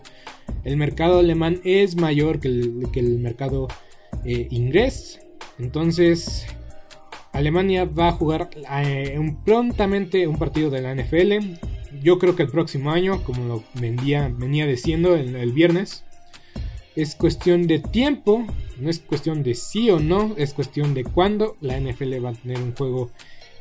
[0.64, 3.68] El mercado alemán es mayor que el, mercado
[4.24, 5.20] eh, inglés.
[5.60, 6.46] Entonces,
[7.34, 8.52] Alemania va a jugar
[8.84, 11.58] eh, prontamente un partido de la NFL.
[12.02, 16.06] Yo creo que el próximo año, como lo venía diciendo el viernes,
[16.96, 18.46] es cuestión de tiempo,
[18.80, 22.34] no es cuestión de sí o no, es cuestión de cuándo la NFL va a
[22.34, 23.12] tener un juego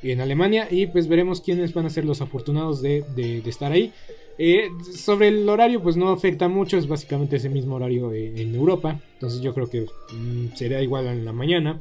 [0.03, 3.93] en Alemania y pues veremos quiénes van a ser los afortunados de, estar ahí.
[4.39, 8.99] Eh, sobre el horario pues no afecta mucho, es básicamente ese mismo horario en Europa,
[9.15, 11.79] entonces yo creo que mm, será igual en la mañana.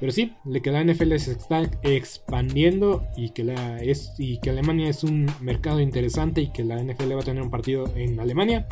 [0.00, 4.50] Pero sí, de que la NFL se está expandiendo y que, la es, y que
[4.50, 8.20] Alemania es un mercado interesante y que la NFL va a tener un partido en
[8.20, 8.68] Alemania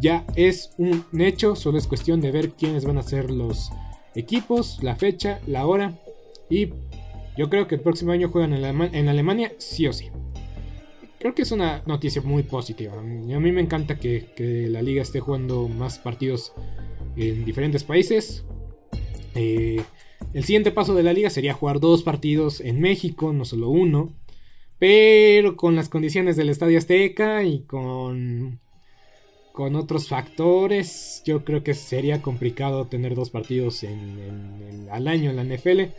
[0.00, 3.70] ya es un hecho, solo es cuestión de ver quiénes van a ser los
[4.14, 5.98] equipos, la fecha, la hora
[6.50, 6.70] y
[7.36, 10.10] yo creo que el próximo año juegan en, Alemania sí o sí.
[11.20, 12.98] Creo que es una noticia muy positiva.
[12.98, 16.52] A mí me encanta que, la liga esté jugando más partidos
[17.16, 18.44] en diferentes países.
[19.36, 19.82] Eh,
[20.34, 24.12] el siguiente paso de la liga sería jugar dos partidos en México, no solo uno.
[24.80, 28.60] Pero con las condiciones del Estadio Azteca y con
[29.58, 33.84] con otros factores, yo creo que sería complicado tener dos partidos
[34.88, 35.92] al año en la NFL.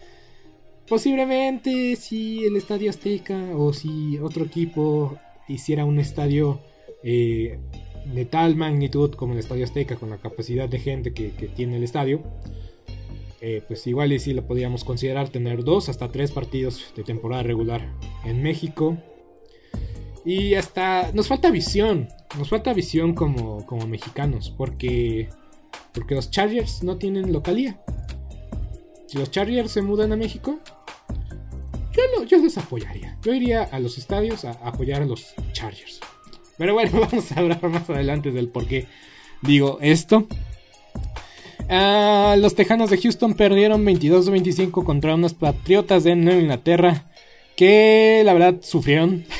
[0.87, 5.17] Posiblemente si el Estadio Azteca o si otro equipo
[5.49, 6.61] hiciera un estadio
[7.03, 7.59] eh,
[8.05, 11.83] de tal magnitud como el Estadio Azteca, con la capacidad de gente que, tiene el
[11.83, 12.23] estadio,
[13.41, 17.43] eh, pues igual y sí lo podríamos considerar tener dos hasta tres partidos de temporada
[17.43, 17.93] regular
[18.23, 18.97] en México
[20.25, 25.29] y hasta nos falta visión, nos falta visión como, como mexicanos, porque,
[25.93, 27.79] porque los Chargers no tienen localía.
[29.07, 30.59] Si los Chargers se mudan a México,
[31.93, 33.17] yo, no, yo les apoyaría.
[33.23, 35.99] Yo iría a los estadios a apoyar a los Chargers.
[36.57, 38.85] Pero bueno, vamos a hablar más adelante del por qué
[39.41, 40.27] digo esto.
[41.69, 47.05] Ah, los Tejanos de Houston perdieron 22-25 contra unos Patriotas de Nueva Inglaterra
[47.55, 49.25] que la verdad sufrieron.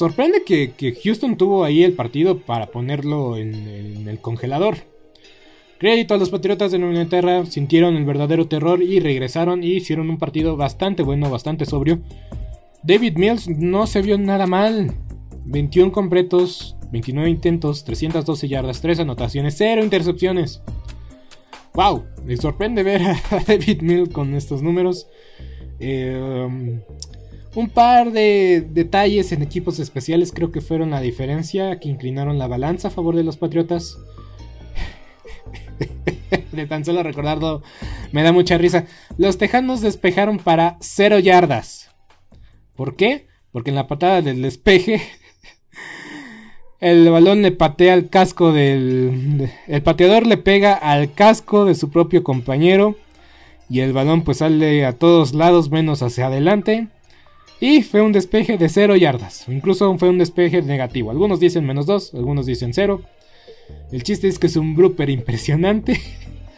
[0.00, 4.78] Sorprende que, Houston tuvo ahí el partido para ponerlo en, el congelador.
[5.76, 10.08] Crédito a los Patriotas de Nueva Inglaterra, sintieron el verdadero terror y regresaron y hicieron
[10.08, 12.00] un partido bastante bueno, bastante sobrio.
[12.82, 14.94] David Mills no se vio nada mal.
[15.44, 20.62] 21 completos, 29 intentos, 312 yardas, 3 anotaciones, 0 intercepciones.
[21.74, 22.06] ¡Wow!
[22.24, 25.08] Me sorprende ver a David Mills con estos números.
[25.78, 26.80] Eh,
[27.54, 32.46] un par de detalles en equipos especiales creo que fueron la diferencia que inclinaron la
[32.46, 33.98] balanza a favor de los Patriotas.
[36.52, 37.62] de tan solo recordarlo
[38.12, 38.86] me da mucha risa.
[39.18, 41.90] Los Tejanos despejaron para 0 yardas.
[42.76, 43.26] ¿Por qué?
[43.52, 45.02] Porque en la patada del despeje
[46.80, 49.50] el balón le patea al casco del...
[49.66, 52.96] El pateador le pega al casco de su propio compañero
[53.68, 56.88] y el balón pues sale a todos lados menos hacia adelante.
[57.60, 59.46] Y fue un despeje de 0 yardas.
[59.48, 61.10] Incluso fue un despeje negativo.
[61.10, 63.02] Algunos dicen menos 2, algunos dicen 0.
[63.92, 66.00] El chiste es que es un blooper impresionante.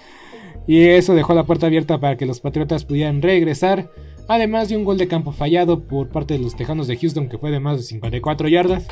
[0.66, 3.90] y eso dejó la puerta abierta para que los Patriotas pudieran regresar.
[4.28, 7.38] Además de un gol de campo fallado por parte de los Tejanos de Houston que
[7.38, 8.86] fue de más de 54 yardas.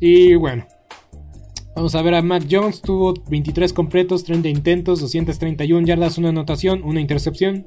[0.00, 0.66] Y bueno.
[1.74, 2.82] Vamos a ver a Matt Jones.
[2.82, 7.66] Tuvo 23 completos, 30 intentos, 231 yardas, una anotación, una intercepción.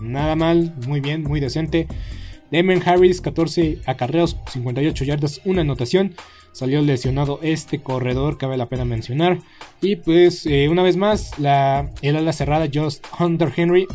[0.00, 1.86] Nada mal, muy bien, muy decente.
[2.50, 6.14] Damon Harris, 14 acarreos, 58 yardas, una anotación.
[6.52, 9.38] Salió lesionado este corredor, cabe la pena mencionar.
[9.80, 13.86] Y pues eh, una vez más, la, el ala cerrada Just Hunter Henry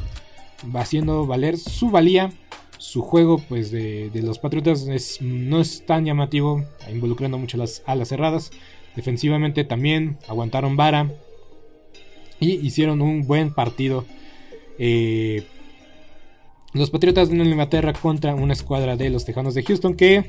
[0.74, 2.32] va haciendo valer su valía.
[2.78, 4.86] Su juego pues de, los Patriotas
[5.22, 8.52] no es tan llamativo, involucrando mucho las alas cerradas.
[8.96, 11.10] Defensivamente también aguantaron vara
[12.40, 14.06] y hicieron un buen partido.
[14.78, 15.46] Eh,
[16.74, 20.26] los Patriotas de Inglaterra contra una escuadra de los Tejanos de Houston que,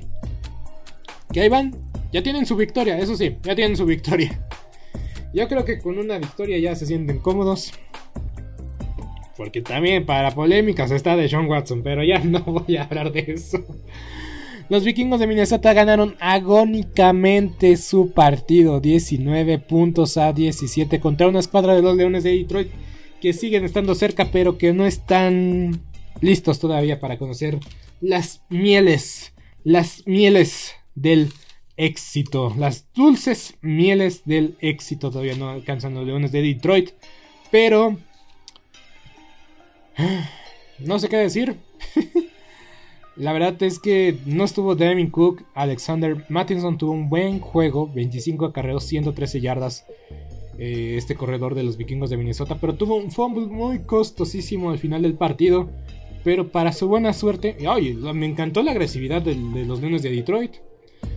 [1.33, 1.75] que ahí van,
[2.13, 4.47] ya tienen su victoria, eso sí, ya tienen su victoria.
[5.33, 7.73] Yo creo que con una victoria ya se sienten cómodos.
[9.37, 13.25] Porque también para polémicas está de John Watson, pero ya no voy a hablar de
[13.29, 13.65] eso.
[14.69, 21.75] Los vikingos de Minnesota ganaron agónicamente su partido, 19 puntos a 17 contra una escuadra
[21.75, 22.69] de los Leones de Detroit
[23.21, 25.83] que siguen estando cerca, pero que no están
[26.21, 27.59] listos todavía para conocer
[28.01, 29.33] las mieles,
[29.65, 31.33] las mieles del
[31.77, 35.11] éxito, las dulces mieles del éxito.
[35.11, 36.91] Todavía no alcanzan los Leones de Detroit,
[37.51, 37.97] pero
[40.79, 41.57] no sé qué decir.
[43.17, 45.45] La verdad es que no estuvo Devin Cook.
[45.55, 47.89] Alexander Mattinson tuvo un buen juego.
[47.95, 49.87] 25 acarreos, 113 yardas.
[50.59, 52.59] Eh, este corredor de los vikingos de Minnesota.
[52.61, 55.71] Pero tuvo un fumble muy costosísimo al final del partido.
[56.25, 57.57] Pero para su buena suerte.
[57.69, 60.57] Oye, me encantó la agresividad de, los Leones de Detroit.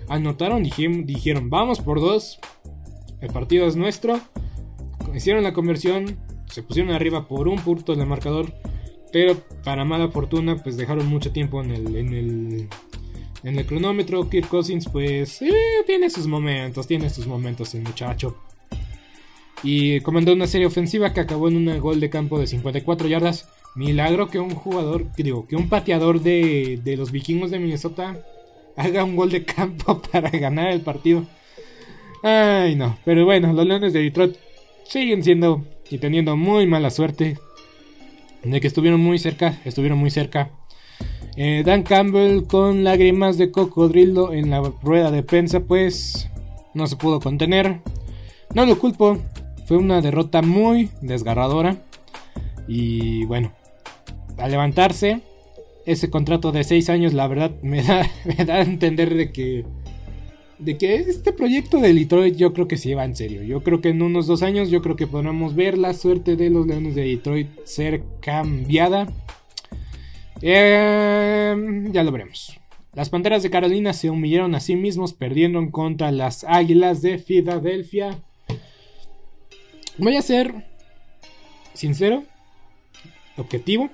[0.09, 2.39] Anotaron, dijeron, dijeron, vamos por dos.
[3.21, 4.19] El partido es nuestro.
[5.15, 6.19] Hicieron la conversión.
[6.47, 8.53] Se pusieron arriba por un punto en el marcador.
[9.13, 12.69] Pero para mala fortuna, pues dejaron mucho tiempo en el, en el,
[13.43, 14.29] en el cronómetro.
[14.29, 15.39] Kirk Cousins, pues
[15.85, 18.37] tiene sus momentos, tiene sus momentos el muchacho.
[19.63, 23.47] Y comandó una serie ofensiva que acabó en un gol de campo de 54 yardas.
[23.77, 28.17] Milagro que un jugador, digo, que un pateador de, de los vikingos de Minnesota
[28.75, 31.25] haga un gol de campo para ganar el partido.
[32.23, 32.97] Ay, no.
[33.05, 34.35] Pero bueno, los Leones de Detroit
[34.83, 37.37] siguen siendo y teniendo muy mala suerte
[38.43, 40.49] de que estuvieron muy cerca, estuvieron muy cerca.
[41.35, 46.29] Eh, Dan Campbell con lágrimas de cocodrilo en la rueda de prensa, pues
[46.73, 47.81] no se pudo contener.
[48.55, 49.19] No lo culpo,
[49.67, 51.77] fue una derrota muy desgarradora.
[52.67, 53.53] Y bueno,
[54.37, 55.21] al levantarse,
[55.85, 59.65] ese contrato de 6 años, la verdad me da, me da a entender de que
[60.59, 63.43] de que este proyecto de Detroit yo creo que se lleva en serio.
[63.43, 66.49] Yo creo que en unos dos años yo creo que podremos ver la suerte de
[66.49, 69.07] los Leones de Detroit ser cambiada.
[70.41, 72.59] Em, ya lo veremos.
[72.93, 78.19] Las Panteras de Carolina se humillaron a sí mismos, perdieron contra las Águilas de Filadelfia.
[79.99, 80.65] Voy a ser
[81.73, 82.23] sincero,
[83.37, 83.91] objetivo,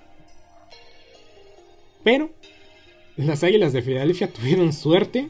[2.03, 2.31] pero
[3.15, 5.29] las Águilas de Filadelfia tuvieron suerte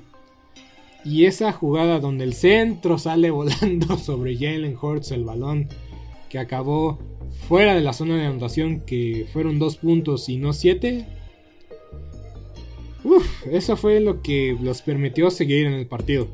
[1.06, 5.68] y esa jugada donde el centro sale volando sobre Jalen Hurts el balón
[6.30, 7.00] que acabó
[7.48, 11.06] fuera de la zona de anotación que fueron dos puntos y no siete.
[13.04, 16.28] Uf, eso fue lo que los permitió seguir en el partido.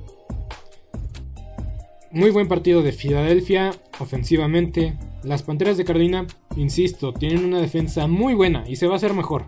[2.11, 4.97] Muy buen partido de Filadelfia ofensivamente.
[5.23, 9.13] Las Panteras de Carolina, insisto, tienen una defensa muy buena y se va a hacer
[9.13, 9.45] mejor.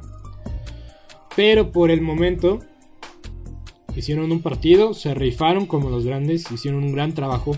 [1.36, 2.60] Pero por el momento
[3.96, 7.56] hicieron un partido, se rifaron como los grandes, hicieron un gran trabajo.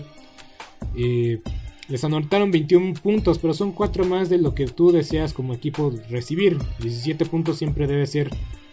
[0.96, 1.40] Eh,
[1.88, 5.92] les anotaron 21 puntos, pero son 4 más de lo que tú deseas como equipo
[6.08, 6.58] recibir.
[6.80, 8.30] 17 puntos siempre debe ser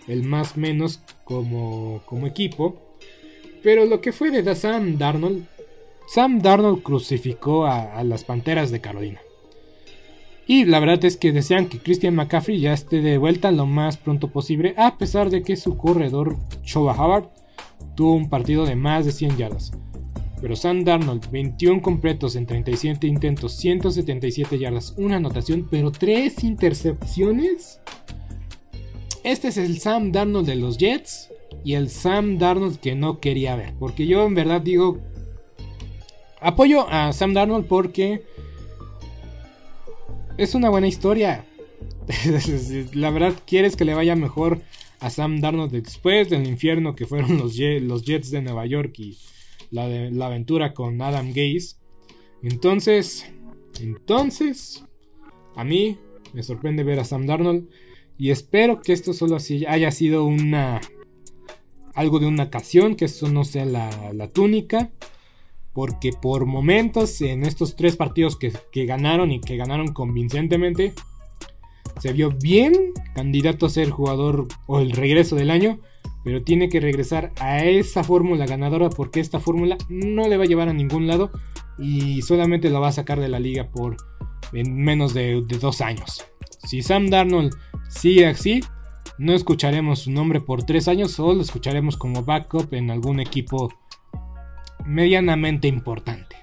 [0.07, 2.81] el más menos como, como equipo.
[3.63, 5.45] Pero lo que fue de Sam Darnold,
[6.07, 9.19] Sam Darnold crucificó a, a, las Panteras de Carolina.
[10.47, 13.97] Y la verdad es que desean que Christian McCaffrey ya esté de vuelta lo más
[13.97, 17.29] pronto posible, a pesar de que su corredor Choba Howard
[17.95, 19.71] tuvo un partido de más de 100 yardas.
[20.41, 27.79] Pero Sam Darnold, 21 completos en 37 intentos, 177 yardas, una anotación, pero 3 intercepciones.
[29.23, 31.29] Este es el Sam Darnold de los Jets
[31.63, 33.75] y el Sam Darnold que no quería ver.
[33.77, 34.97] Porque yo en verdad digo,
[36.39, 38.23] apoyo a Sam Darnold porque
[40.43, 41.45] es una buena historia.
[42.93, 44.61] La verdad, quieres que le vaya mejor
[44.99, 49.17] a Sam Darnold después del infierno que fueron los, los Jets de Nueva York y
[49.69, 51.75] la, la aventura con Adam Gaze.
[52.41, 53.31] Entonces,
[53.79, 54.83] entonces,
[55.55, 55.97] a mí
[56.33, 57.69] me sorprende ver a Sam Darnold
[58.17, 59.37] y espero que esto solo
[59.67, 60.81] haya sido una
[61.93, 64.91] algo de una ocasión, que esto no sea la, la túnica.
[65.73, 70.93] Porque por momentos en estos tres partidos que, ganaron y que ganaron convincentemente,
[71.99, 72.73] se vio bien,
[73.15, 75.79] candidato a ser jugador o el regreso del año,
[76.23, 80.47] pero tiene que regresar a esa fórmula ganadora porque esta fórmula no le va a
[80.47, 81.31] llevar a ningún lado
[81.79, 83.97] y solamente lo va a sacar de la liga por
[84.53, 86.25] en menos de, de dos años.
[86.67, 87.55] Si Sam Darnold
[87.89, 88.61] sigue así,
[89.17, 93.69] no escucharemos su nombre por tres años o lo escucharemos como backup en algún equipo
[94.85, 96.35] medianamente importante.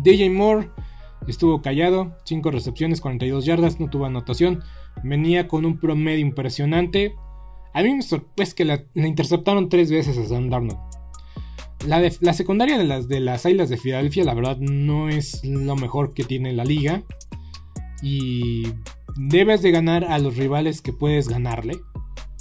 [0.00, 0.70] DJ Moore
[1.26, 4.62] estuvo callado, 5 recepciones, 42 yardas, no tuvo anotación,
[5.02, 7.14] venía con un promedio impresionante.
[7.74, 10.78] A mí me sorprende que la, interceptaron tres veces a Sam Darnold.
[11.86, 16.14] La, secundaria de las, de las Islas de Filadelfia, la verdad, no es lo mejor
[16.14, 17.04] que tiene la liga.
[18.02, 18.66] Y
[19.16, 21.78] debes de ganar a los rivales que puedes ganarle,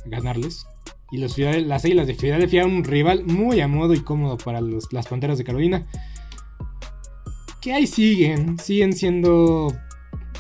[0.05, 0.65] ganarles.
[1.11, 5.07] Y los, las Águilas de Filadelfia, un rival muy a modo y cómodo para las
[5.07, 5.85] Panteras de Carolina.
[7.61, 9.67] Que ahí siguen, siguen siendo...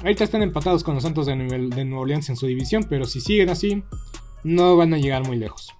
[0.01, 3.21] Ahorita están empatados con los Santos de, de Nueva Orleans en su división, pero si
[3.21, 3.83] siguen así,
[4.43, 5.73] no van a llegar muy lejos.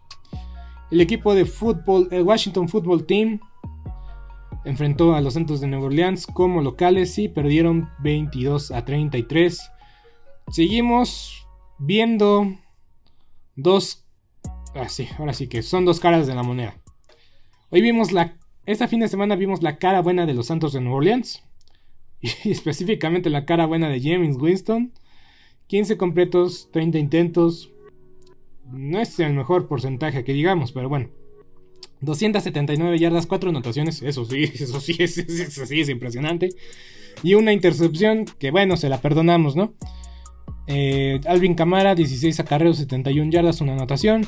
[0.91, 3.39] El equipo de fútbol, el Washington Football Team,
[4.65, 9.71] enfrentó a los Santos de Nueva Orleans como locales y perdieron 22 a 33.
[10.51, 12.53] Seguimos viendo
[13.55, 14.04] dos...
[14.75, 16.75] Ah, sí, ahora sí que son dos caras de la moneda.
[17.69, 18.37] Hoy vimos la...
[18.65, 21.43] Esta fin de semana vimos la cara buena de los Santos de Nueva Orleans.
[22.43, 24.91] Y específicamente la cara buena de James Winston.
[25.67, 27.71] 15 completos, 30 intentos.
[28.69, 31.09] No es el mejor porcentaje que digamos, pero bueno.
[32.01, 34.01] 279 yardas, 4 anotaciones.
[34.01, 36.49] Eso sí, eso sí, eso sí es impresionante.
[37.23, 39.73] Y una intercepción que bueno, se la perdonamos, ¿no?
[40.67, 44.27] Eh, Alvin Camara, 16 acarreos, 71 yardas, una anotación.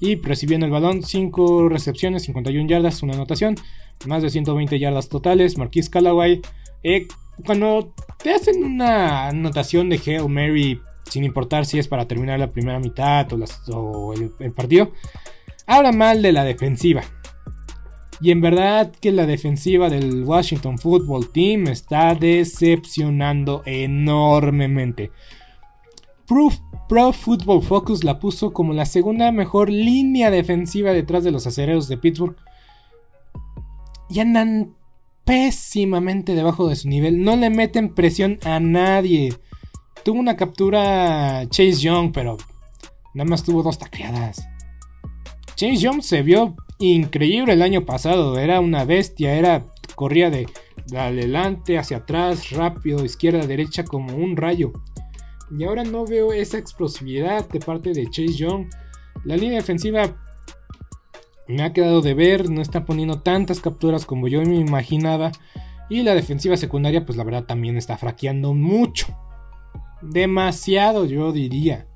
[0.00, 3.56] Y recibiendo el balón, 5 recepciones, 51 yardas, una anotación.
[4.06, 5.58] Más de 120 yardas totales.
[5.58, 6.40] Marquis Callaway.
[6.82, 7.06] Eh,
[7.44, 12.50] cuando te hacen una anotación de Hail Mary, sin importar si es para terminar la
[12.50, 14.92] primera mitad o, el, el partido,
[15.66, 17.02] habla mal de la defensiva.
[18.22, 25.10] Y en verdad que la defensiva del Washington Football Team está decepcionando enormemente.
[26.88, 31.88] Pro, Football Focus la puso como la segunda mejor línea defensiva detrás de los acereros
[31.88, 32.36] de Pittsburgh.
[34.08, 34.76] Y andan
[35.24, 37.24] pésimamente debajo de su nivel.
[37.24, 39.34] No le meten presión a nadie.
[40.04, 42.36] Tuvo una captura Chase Young, pero
[43.14, 44.46] nada más tuvo dos tacleadas.
[45.56, 48.38] Chase Young se vio increíble el año pasado.
[48.38, 49.34] Era una bestia.
[49.34, 49.66] Era.
[49.96, 50.46] Corría de
[50.96, 54.72] adelante, hacia atrás, rápido, izquierda, derecha, como un rayo.
[55.50, 58.68] Y ahora no veo esa explosividad de parte de Chase Young.
[59.24, 60.16] La línea defensiva
[61.48, 65.32] me ha quedado de ver, no está poniendo tantas capturas como yo me imaginaba.
[65.88, 69.08] Y la defensiva secundaria, pues la verdad también está fraqueando mucho.
[70.02, 71.88] Demasiado, yo diría.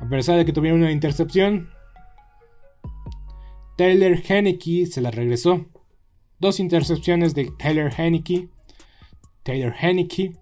[0.00, 1.68] A pesar de que tuvieron una intercepción,
[3.76, 5.66] Taylor Henneke se la regresó.
[6.38, 8.48] Dos intercepciones de Taylor Henneke.
[9.42, 10.32] Taylor Henneke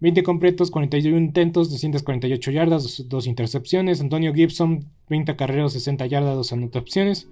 [0.00, 4.00] 20 completos, 41 intentos, 248 yardas, 2 intercepciones.
[4.00, 7.28] Antonio Gibson, 20 carreras, 60 yardas, 2 anotaciones.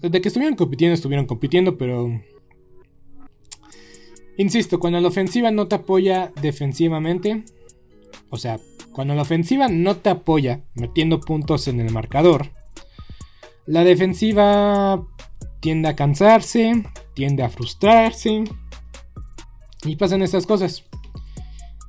[0.00, 2.22] De que estuvieron compitiendo, estuvieron compitiendo, pero...
[4.36, 7.44] Insisto, cuando la ofensiva no te apoya defensivamente,
[8.30, 8.58] o sea,
[8.92, 12.50] cuando la ofensiva no te apoya metiendo puntos en el marcador,
[13.66, 15.06] la defensiva
[15.60, 16.84] tiende a cansarse,
[17.14, 18.44] tiende a frustrarse
[19.84, 20.84] y pasan estas cosas.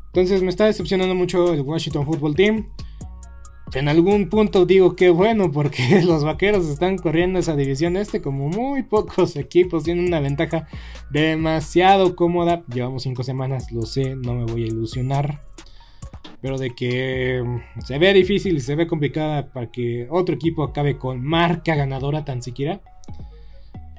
[0.08, 2.70] Entonces me está decepcionando mucho el Washington Football Team.
[3.74, 8.48] En algún punto digo que bueno, porque los vaqueros están corriendo esa división este como
[8.48, 9.84] muy pocos equipos.
[9.84, 10.68] Tienen una ventaja
[11.12, 12.64] demasiado cómoda.
[12.74, 15.42] Llevamos 5 semanas, lo sé, no me voy a ilusionar.
[16.42, 17.44] Pero de que
[17.84, 22.24] se ve difícil y se ve complicada para que otro equipo acabe con marca ganadora
[22.24, 22.82] tan siquiera.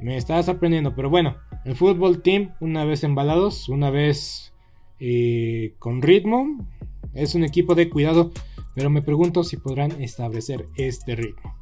[0.00, 4.52] Me está sorprendiendo, pero bueno, el fútbol team, una vez embalados, una vez
[5.00, 6.66] eh, con ritmo,
[7.14, 8.30] es un equipo de cuidado,
[8.74, 11.56] pero me pregunto si podrán establecer este ritmo.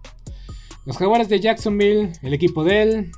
[0.85, 3.13] Los Jaguares de Jacksonville, el equipo de él.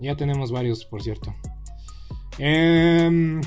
[0.00, 1.34] Ya tenemos varios, por cierto.
[2.38, 3.40] Em,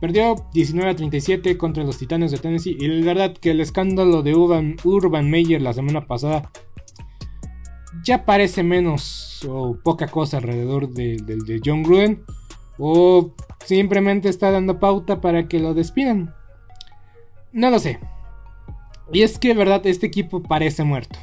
[0.00, 2.76] perdió 19 a 37 contra los Titanes de Tennessee.
[2.80, 6.50] Y la verdad que el escándalo de Urban, Urban Meyer la semana pasada
[8.06, 12.24] ya parece menos o poca cosa alrededor de, de, John Gruden.
[12.78, 13.34] O
[13.64, 16.34] simplemente está dando pauta para que lo despidan.
[17.52, 17.98] No lo sé.
[19.12, 21.18] Y es que, verdad, este equipo parece muerto.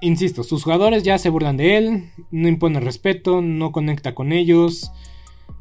[0.00, 4.92] Insisto, sus jugadores ya se burlan de él, no impone respeto, no conecta con ellos.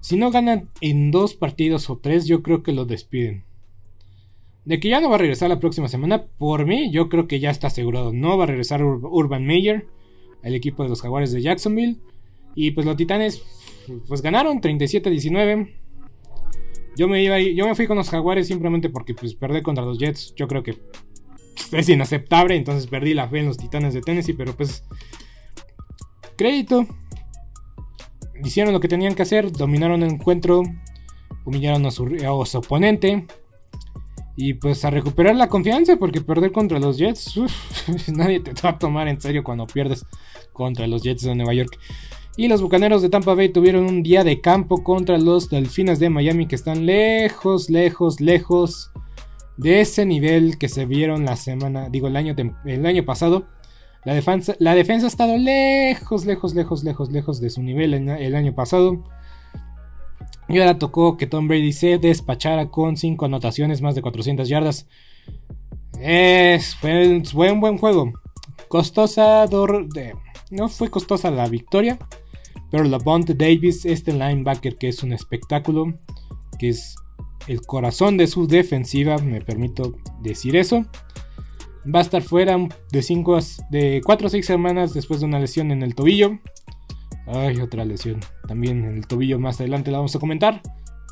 [0.01, 3.46] Si no ganan en dos partidos o tres, yo creo que lo despiden.
[4.68, 7.39] De que ya no va a regresar la próxima semana, por mí, yo creo que
[7.39, 8.11] ya está asegurado.
[8.11, 9.88] No va a regresar Urban Meyer,
[10.43, 11.95] el equipo de los Jaguares de Jacksonville.
[12.53, 13.41] Y pues los Titanes,
[14.09, 15.74] pues ganaron 37-19.
[16.97, 20.34] Yo me, yo me fui con los Jaguares simplemente porque pues perder contra los Jets,
[20.36, 20.76] yo creo que
[21.72, 22.57] es inaceptable.
[22.57, 24.84] Entonces perdí la fe en los Titanes de Tennessee, pero pues
[26.36, 26.86] crédito
[28.43, 30.63] hicieron lo que tenían que hacer, dominaron el encuentro,
[31.45, 32.03] humillaron a su,
[32.55, 33.28] oponente.
[34.39, 37.39] Y pues a recuperar la confianza, porque perder contra los Jets,
[38.13, 40.05] nadie te va a tomar en serio cuando pierdes
[40.53, 41.79] contra los Jets de Nueva York.
[42.38, 46.11] Y los Bucaneros de Tampa Bay tuvieron un día de campo contra los Delfines de
[46.11, 48.91] Miami que están lejos, lejos, lejos
[49.57, 52.35] de ese nivel que se vieron la semana, digo el año,
[52.65, 53.47] el año pasado.
[54.05, 58.35] La defensa, la defensa ha estado lejos, lejos, lejos, lejos, lejos de su nivel el
[58.35, 59.03] año pasado.
[60.49, 64.87] Y ahora tocó que Tom Brady se despachara con 5 anotaciones, más de 400 yardas.
[65.99, 67.21] Es, fue,
[67.51, 68.13] un buen juego.
[68.67, 69.45] Costosa,
[70.51, 71.97] no fue costosa la victoria.
[72.71, 75.93] Pero la Bond Davis, este linebacker que es un espectáculo,
[76.59, 76.95] que es
[77.47, 80.85] el corazón de su defensiva, me permito decir eso
[81.93, 82.57] va a estar fuera
[82.91, 83.39] de, cinco,
[83.69, 86.39] de 4 a 6 semanas después de una lesión en el tobillo.
[87.28, 88.21] Ay, otra lesión.
[88.47, 90.61] También en el tobillo más adelante la vamos a comentar.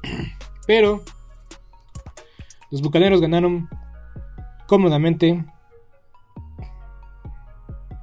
[0.68, 1.04] Pero
[2.72, 3.68] los Bucaneros ganaron
[4.68, 5.46] cómodamente.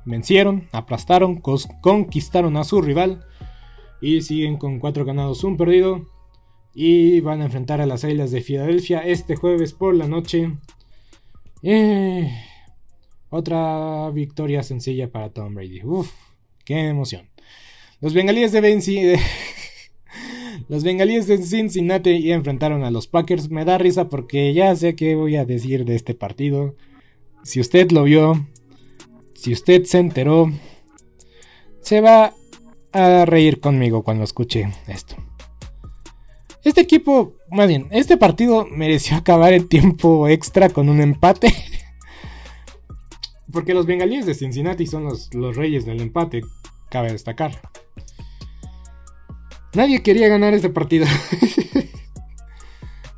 [0.05, 1.41] Vencieron, aplastaron,
[1.81, 3.25] conquistaron a su rival.
[4.01, 6.07] Y siguen con 4 ganados, un perdido.
[6.75, 10.53] Y van a enfrentar a las Águilas de Filadelfia este jueves por la noche.
[11.63, 12.31] Eh,
[13.31, 15.83] otra victoria sencilla para Tom Brady.
[15.85, 16.13] Uf,
[16.65, 17.32] qué emoción.
[18.03, 19.21] Los bengalíes de
[20.69, 23.49] Los bengalíes de Cincinnati enfrentaron a los Packers.
[23.49, 26.75] Me da risa porque ya sé qué voy a decir de este partido.
[27.45, 28.45] Si usted lo vio,
[29.35, 30.51] si usted se enteró,
[31.81, 32.35] se va
[32.93, 35.15] a reír conmigo cuando escuche esto.
[36.65, 41.55] Este equipo, más bien, este partido mereció acabar en tiempo extra con un empate.
[43.53, 46.43] Porque los bengalíes de Cincinnati son los, reyes del empate,
[46.91, 47.61] cabe destacar.
[49.75, 51.07] Nadie quería ganar este partido.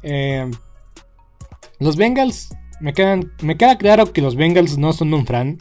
[0.06, 0.50] Eh,
[1.78, 5.56] los Bengals, me, quedan, me queda claro que los Bengals no son un fran.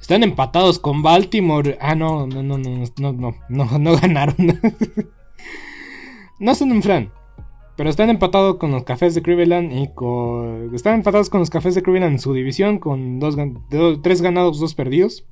[0.00, 1.76] Están empatados con Baltimore.
[1.80, 4.36] Ah, no, no, no, no, no, no, no, no ganaron.
[6.38, 7.10] no son un fran.
[7.76, 10.74] Pero están empatados con los Cafés de Cleveland y con...
[10.74, 13.36] Están empatados con los Cafés de Cleveland en su división con dos,
[14.02, 15.26] tres ganados, dos perdidos.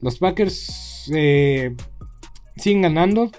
[0.00, 1.76] Los Packers eh,
[2.56, 3.30] siguen ganando.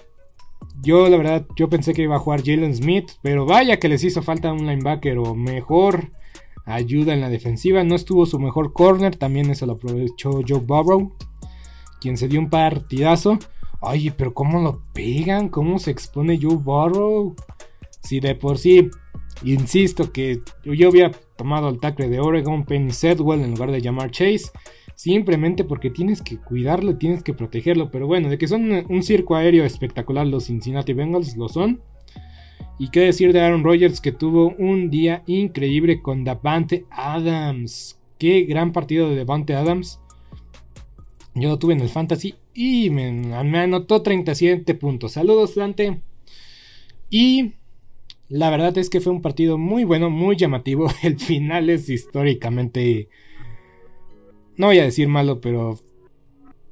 [0.86, 4.04] Yo la verdad, yo pensé que iba a jugar Jalen Smith, pero vaya que les
[4.04, 6.12] hizo falta un linebacker o mejor
[6.64, 7.82] ayuda en la defensiva.
[7.82, 11.12] No estuvo su mejor corner, también eso lo aprovechó Joe Burrow,
[12.00, 13.36] quien se dio un partidazo.
[13.82, 15.48] Ay, pero ¿cómo lo pegan?
[15.48, 17.34] ¿Cómo se expone Joe Burrow?
[18.04, 18.88] Si de por sí,
[19.44, 24.10] insisto que yo había tomado el tackle de Oregon, Penny Sedwell, en lugar de llamar
[24.10, 24.50] Chase.
[24.94, 27.90] Simplemente porque tienes que cuidarlo, tienes que protegerlo.
[27.90, 31.82] Pero bueno, de que son un circo aéreo espectacular los Cincinnati Bengals, lo son.
[32.78, 37.98] Y qué decir de Aaron Rodgers que tuvo un día increíble con Davante Adams.
[38.18, 40.00] Qué gran partido de Davante Adams.
[41.34, 45.12] Yo lo tuve en el fantasy y me, me anotó 37 puntos.
[45.12, 46.00] Saludos, Dante.
[47.10, 47.52] Y
[48.28, 50.90] la verdad es que fue un partido muy bueno, muy llamativo.
[51.02, 53.08] El final es históricamente...
[54.56, 55.78] No voy a decir malo, pero...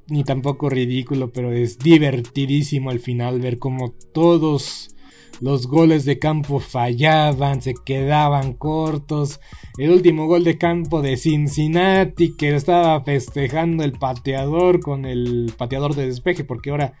[0.07, 4.95] Ni tampoco ridículo, pero es divertidísimo al final ver cómo todos
[5.41, 9.39] los goles de campo fallaban, se quedaban cortos.
[9.79, 15.95] El último gol de campo de Cincinnati que estaba festejando el pateador con el pateador
[15.95, 16.93] de despeje, porque ahora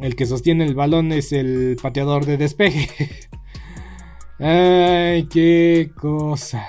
[0.00, 2.88] el que sostiene el balón es el pateador de despeje.
[4.40, 6.64] Ay, qué cosa.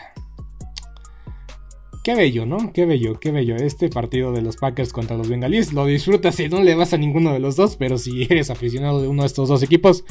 [2.03, 2.73] Qué bello, ¿no?
[2.73, 3.55] Qué bello, qué bello.
[3.55, 6.97] Este partido de los Packers contra los Bengalíes lo disfrutas si no le vas a
[6.97, 10.03] ninguno de los dos, pero si eres aficionado de uno de estos dos equipos,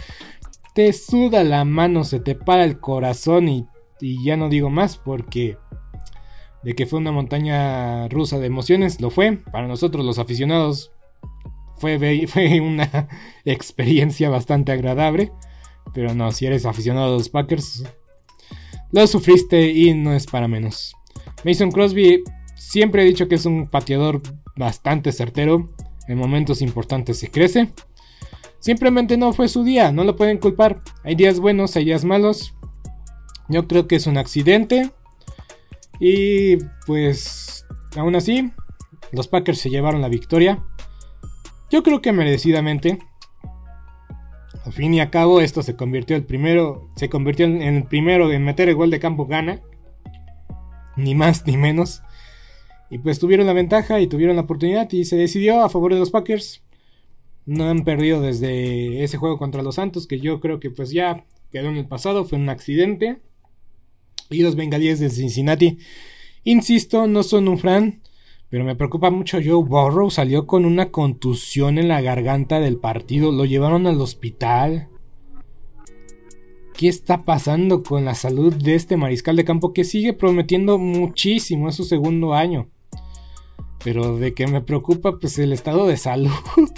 [0.75, 3.67] te suda la mano, se te para el corazón y,
[4.23, 5.59] ya no digo más porque
[6.63, 9.39] de que fue una montaña rusa de emociones, lo fue.
[9.51, 10.93] Para nosotros los aficionados
[11.79, 11.97] fue
[12.63, 13.09] una
[13.45, 15.33] experiencia bastante agradable.
[15.95, 17.85] Pero no, si eres aficionado a los Packers,
[18.93, 20.95] lo sufriste y no es para menos.
[21.45, 22.23] Mason Crosby
[22.57, 24.23] siempre he dicho que es un pateador
[24.57, 25.69] bastante certero.
[26.09, 27.71] En momentos importantes se crece.
[28.61, 30.81] Simplemente no fue su día, no lo pueden culpar.
[31.05, 32.55] Hay días buenos, hay días malos.
[33.49, 34.91] Yo creo que es un accidente.
[36.01, 37.67] Y pues,
[37.97, 38.53] aún así,
[39.13, 40.65] los Packers se llevaron la victoria.
[41.71, 42.99] Yo creo que merecidamente.
[44.69, 46.91] Al fin y a cabo, esto se convirtió el primero.
[46.95, 49.63] Se convirtió en el primero en meter el gol de campo gana.
[50.95, 52.03] Ni más ni menos.
[52.91, 54.93] Y pues tuvieron la ventaja y tuvieron la oportunidad.
[54.93, 56.63] Y se decidió a favor de los Packers.
[57.47, 60.07] No han perdido desde ese juego contra los Santos.
[60.07, 62.27] Que yo creo que pues ya quedó en el pasado.
[62.27, 63.23] Fue un accidente.
[64.29, 65.79] Y los bengalíes de Cincinnati.
[66.45, 68.03] Insisto, no son un fan.
[68.51, 70.11] Pero me preocupa mucho Joe Burrow.
[70.11, 73.31] Salió con una contusión en la garganta del partido.
[73.31, 74.89] Lo llevaron al hospital.
[76.75, 81.69] ¿Qué está pasando con la salud de este mariscal de campo que sigue prometiendo muchísimo?
[81.69, 82.69] Es su segundo año.
[83.85, 86.31] Pero de que me preocupa pues el estado de salud.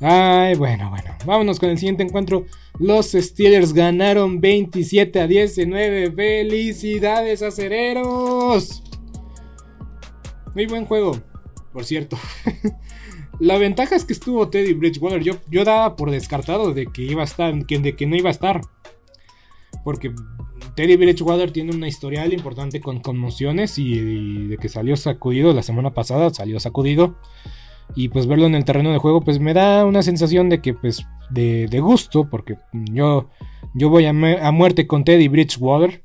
[0.00, 1.14] Ay, bueno, bueno.
[1.26, 2.46] Vámonos con el siguiente encuentro.
[2.78, 6.12] Los Steelers ganaron 27 a 19.
[6.12, 8.82] ¡Felicidades, acereros!
[10.58, 11.16] Muy buen juego,
[11.72, 12.18] por cierto.
[13.38, 15.22] La ventaja es que estuvo Teddy Bridgewater.
[15.22, 18.32] Yo, yo daba por descartado de que iba a estar, de que no iba a
[18.32, 18.60] estar.
[19.84, 20.12] Porque
[20.74, 25.94] Teddy Bridgewater tiene una historial importante con conmociones y, de que salió sacudido la semana
[25.94, 27.14] pasada, salió sacudido.
[27.94, 30.74] Y pues verlo en el terreno de juego, pues me da una sensación de que,
[30.74, 33.30] pues, de, gusto, porque yo,
[33.74, 36.02] yo voy a, a muerte con Teddy Bridgewater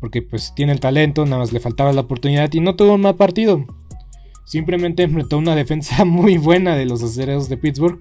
[0.00, 3.02] porque pues tiene el talento, nada más le faltaba la oportunidad y no tuvo un
[3.02, 3.64] mal partido.
[4.44, 8.00] Simplemente enfrentó una defensa muy buena de los acereros de Pittsburgh,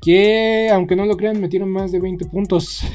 [0.00, 2.82] que aunque no lo crean metieron más de 20 puntos.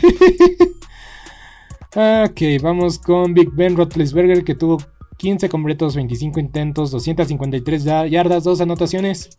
[1.95, 4.77] ok, vamos con Big Ben Roethlisberger que tuvo
[5.17, 9.37] 15 completos, 25 intentos, 253 yardas, 2 anotaciones.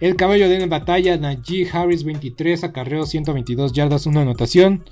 [0.00, 4.82] El caballo de la batalla, Najee Harris 23, acarreó 122 yardas, 1 anotación.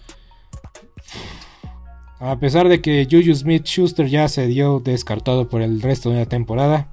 [2.20, 6.16] A pesar de que Juju Smith Schuster ya se dio descartado por el resto de
[6.16, 6.92] la temporada,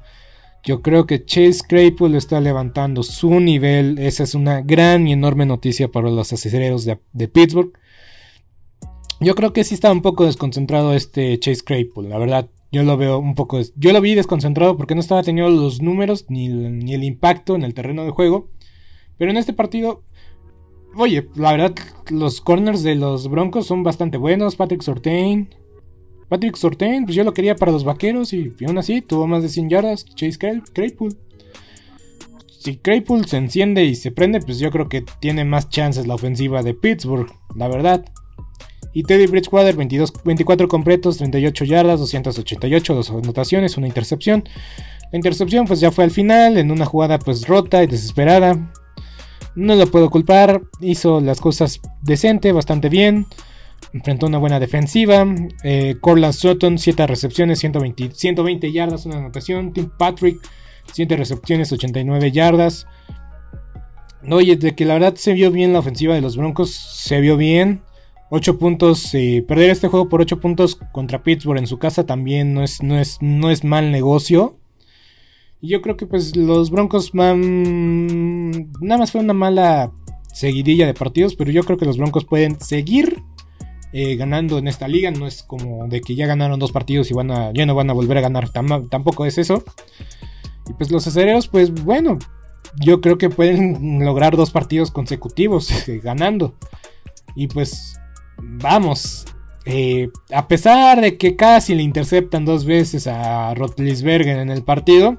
[0.64, 4.00] yo creo que Chase Claypool está levantando su nivel.
[4.00, 7.74] Esa es una gran y enorme noticia para los acereros de, Pittsburgh.
[9.20, 12.50] Yo creo que sí está un poco desconcentrado este Chase Claypool, la verdad.
[12.72, 13.60] Yo lo veo un poco.
[13.76, 17.64] Yo lo vi desconcentrado porque no estaba teniendo los números ni, ni el impacto en
[17.64, 18.50] el terreno de juego.
[19.18, 20.04] Pero en este partido
[21.00, 21.76] Oye, la verdad,
[22.10, 24.56] los corners de los Broncos son bastante buenos.
[24.56, 25.54] Patrick Sortain.
[26.28, 29.50] Patrick Sortain, pues yo lo quería para los vaqueros y, aún así tuvo más de
[29.50, 30.06] 100 yardas.
[30.06, 30.40] Chase
[30.74, 31.16] Claypool.
[32.48, 36.16] Si Claypool se enciende y se prende, pues yo creo que tiene más chances la
[36.16, 38.04] ofensiva de Pittsburgh, la verdad.
[38.92, 44.44] Y Teddy Bridgewater, 22, 24 completos, 38 yardas, 288, dos anotaciones, una intercepción.
[45.12, 48.74] La intercepción pues ya fue al final, en una jugada pues rota y desesperada.
[49.58, 53.26] No lo puedo culpar, hizo las cosas decente, bastante bien.
[53.92, 55.26] Enfrentó una buena defensiva.
[55.64, 59.74] Eh, Corland Sutton, 7 recepciones, 120, 120 yardas, una anotación.
[59.74, 60.40] Tim Patrick,
[60.94, 62.86] 7 recepciones, 89 yardas.
[64.30, 67.36] Oye, de que la verdad se vio bien la ofensiva de los Broncos, se vio
[67.36, 67.82] bien.
[68.30, 72.54] 8 puntos, eh, perder este juego por 8 puntos contra Pittsburgh en su casa también
[72.54, 74.60] no es, no es, no es mal negocio.
[75.62, 77.36] Y yo creo que pues los Broncos nada
[78.98, 79.92] más fue una mala
[80.34, 83.24] seguidilla de partidos, pero yo creo que los Broncos pueden seguir
[83.94, 85.10] eh, ganando en esta liga.
[85.12, 87.90] No es como de que ya ganaron dos partidos y van a, ya no van
[87.90, 88.50] a volver a ganar.
[88.50, 89.64] tampoco es eso.
[90.70, 92.20] Y pues los acereros, pues bueno,
[92.80, 95.70] yo creo que pueden lograr dos partidos consecutivos
[96.04, 96.56] ganando.
[97.36, 98.00] Y pues
[98.38, 99.26] vamos.
[99.66, 105.18] Eh, a pesar de que casi le interceptan dos veces a Rotlisberger en el partido,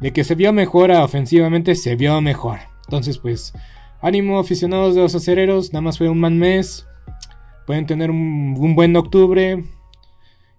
[0.00, 2.58] de que se vio mejor ofensivamente, se vio mejor.
[2.86, 3.52] Entonces, pues,
[4.00, 6.86] ánimo aficionados de los acereros, nada más fue un man mes.
[7.66, 9.64] Pueden tener un, buen octubre.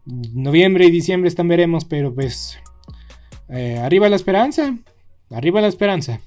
[0.06, 2.58] Noviembre y diciembre están veremos, pero pues
[3.50, 4.76] eh, arriba la esperanza.
[5.30, 6.20] Arriba la esperanza.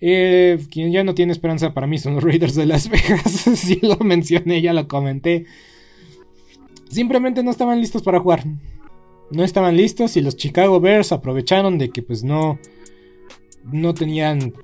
[0.00, 3.32] Eh, quien ya no tiene esperanza para mí son los Raiders de Las Vegas.
[3.54, 5.46] si lo mencioné, ya lo comenté.
[6.88, 8.44] Simplemente no estaban listos para jugar
[9.30, 12.58] no estaban listos y los Chicago Bears aprovecharon de que pues no
[13.64, 14.54] no tenían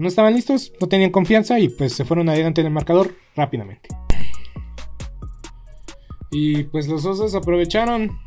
[0.00, 3.90] no estaban listos, no tenían confianza y pues se fueron adelante en el marcador rápidamente.
[6.30, 8.18] Y pues los Osos aprovecharon.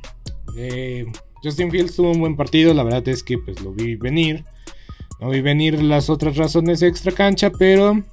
[0.56, 1.06] Eh,
[1.44, 4.46] Justin Fields tuvo un buen partido, la verdad es que pues lo vi venir.
[5.20, 8.04] No vi venir las otras razones extra cancha, pero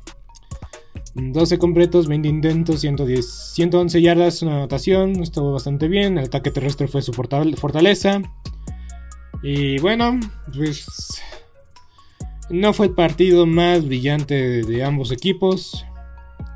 [1.14, 6.18] 12 completos, 20 intentos, 110, 111 yardas, una anotación, estuvo bastante bien.
[6.18, 8.22] El ataque terrestre fue su fortaleza.
[9.42, 10.20] Y bueno,
[10.54, 11.22] pues
[12.50, 15.86] No fue el partido más brillante de, ambos equipos.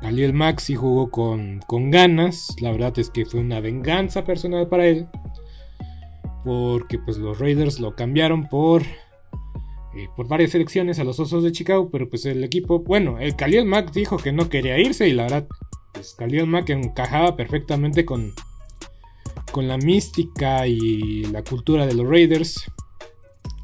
[0.01, 2.55] Khalil sí jugó con, con ganas.
[2.59, 5.07] La verdad es que fue una venganza personal para él.
[6.43, 8.83] Porque pues los Raiders lo cambiaron por
[9.95, 13.35] eh, por varias selecciones a los Osos de Chicago, pero pues el equipo, bueno, el
[13.35, 15.47] Khalil Mack dijo que no quería irse y la verdad,
[15.93, 18.33] pues Khalil Mack encajaba perfectamente con,
[19.51, 22.65] con la mística y la cultura de los Raiders.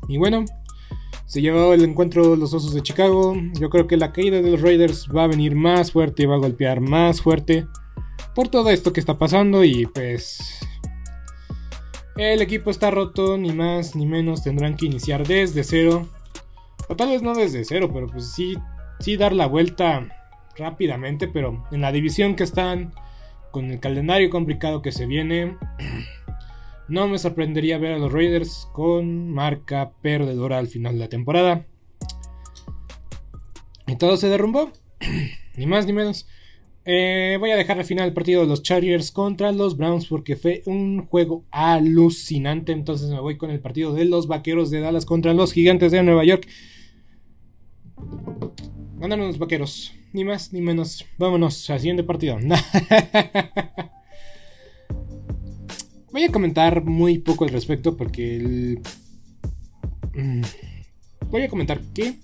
[0.07, 0.45] Y bueno,
[1.25, 3.36] se llevó el encuentro los Osos de Chicago.
[3.59, 6.39] Yo creo que la caída de los Raiders va a venir más fuerte, va a
[6.39, 7.65] golpear más fuerte
[8.36, 10.59] por todo esto que está pasando y pues
[12.17, 16.07] el equipo está roto, ni más ni menos tendrán que iniciar desde cero.
[16.88, 18.55] O tal vez no desde cero, pero pues sí,
[18.99, 20.07] sí dar la vuelta
[20.57, 21.27] rápidamente.
[21.27, 22.93] Pero en la división que están,
[23.51, 25.57] con el calendario complicado que se viene,
[26.88, 31.65] no me sorprendería ver a los Raiders con marca perdedora al final de la temporada.
[33.88, 34.71] Y todo se derrumbó.
[35.55, 36.27] ni más ni menos.
[36.84, 40.36] Eh, voy a dejar al final el partido de los Chargers contra los Browns porque
[40.36, 42.71] fue un juego alucinante.
[42.71, 46.03] Entonces me voy con el partido de los Vaqueros de Dallas contra los Gigantes de
[46.03, 46.47] Nueva York.
[48.97, 49.93] Ganaron los vaqueros.
[50.13, 51.05] Ni más ni menos.
[51.17, 52.38] Vámonos al siguiente partido.
[56.11, 58.82] Voy a comentar muy poco al respecto porque el...
[60.13, 60.41] Mm,
[61.29, 62.15] voy a comentar que...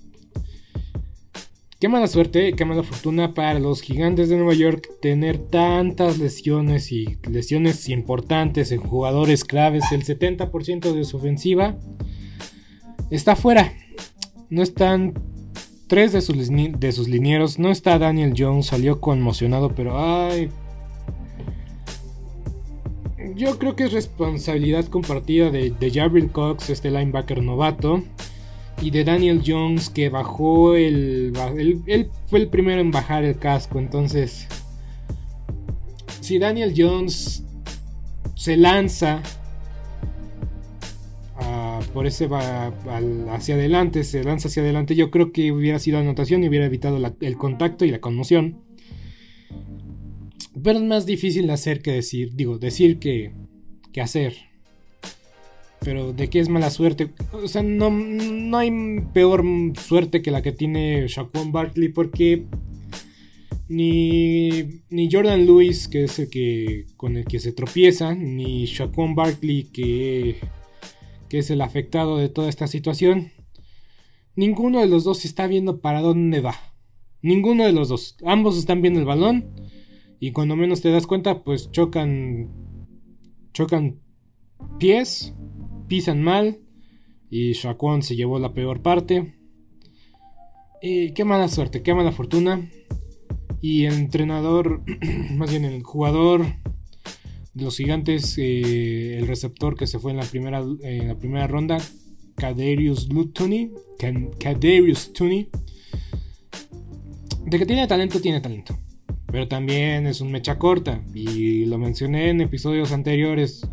[1.79, 6.91] Qué mala suerte, qué mala fortuna para los gigantes de Nueva York tener tantas lesiones
[6.91, 9.91] y lesiones importantes en jugadores claves.
[9.91, 11.75] El 70% de su ofensiva
[13.11, 13.73] está fuera.
[14.49, 15.13] No están
[15.85, 17.59] tres de sus, de sus linieros.
[17.59, 20.49] No está Daniel Jones, salió conmocionado, pero ay.
[23.35, 28.01] Yo creo que es responsabilidad compartida de, de Cox, este linebacker novato,
[28.81, 31.33] y de Daniel Jones que bajó el,
[31.87, 34.47] Él fue el primero en bajar el casco, entonces.
[36.21, 37.45] Si Daniel Jones
[38.35, 39.21] se lanza
[41.97, 42.67] por ese va
[43.31, 46.99] hacia adelante, se lanza hacia adelante, yo creo que hubiera sido anotación y hubiera evitado
[47.21, 48.61] el contacto y la conmoción.
[50.63, 53.33] Pero es más difícil hacer que decir, digo, decir que,
[53.91, 54.46] que hacer.
[55.81, 59.43] Pero de qué es mala suerte, o sea, no, no hay peor
[59.79, 62.45] suerte que la que tiene Shaquan Barkley porque
[63.69, 69.15] ni, ni Jordan Lewis, que es el que con el que se tropieza, ni Shaquan
[69.15, 70.37] Barkley, que
[71.29, 73.31] que es el afectado de toda esta situación,
[74.35, 76.55] ninguno de los dos está viendo para dónde va.
[77.21, 78.15] Ninguno de los dos.
[78.25, 79.51] Ambos están viendo el balón
[80.19, 82.49] y cuando menos te das cuenta, pues chocan
[83.53, 83.99] chocan
[84.77, 85.33] pies,
[85.87, 86.59] pisan mal
[87.29, 89.35] y Shaquan se llevó la peor parte.
[90.81, 92.69] Y qué mala suerte, qué mala fortuna.
[93.61, 94.83] Y el entrenador,
[95.31, 96.45] más bien el jugador
[97.55, 101.77] los gigantes, eh, el receptor que se fue en la primera, en la primera ronda,
[102.35, 103.71] Kadarius Tooney,
[104.39, 105.49] Kadarius Tooney,
[107.45, 108.77] de que tiene talento, tiene talento.
[109.31, 111.01] Pero también es un mecha corta.
[111.13, 113.67] Y lo mencioné en episodios anteriores.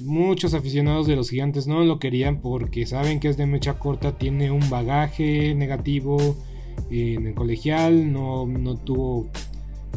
[0.00, 4.16] Muchos aficionados de los gigantes no lo querían porque saben que es de mecha corta,
[4.16, 6.36] tiene un bagaje negativo
[6.90, 9.28] en el colegial, no, no tuvo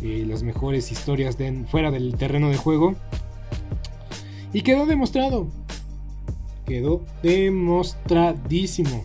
[0.01, 1.37] eh, las mejores historias
[1.67, 2.95] fuera del terreno de juego.
[4.53, 5.47] Y quedó demostrado.
[6.65, 9.03] Quedó demostradísimo.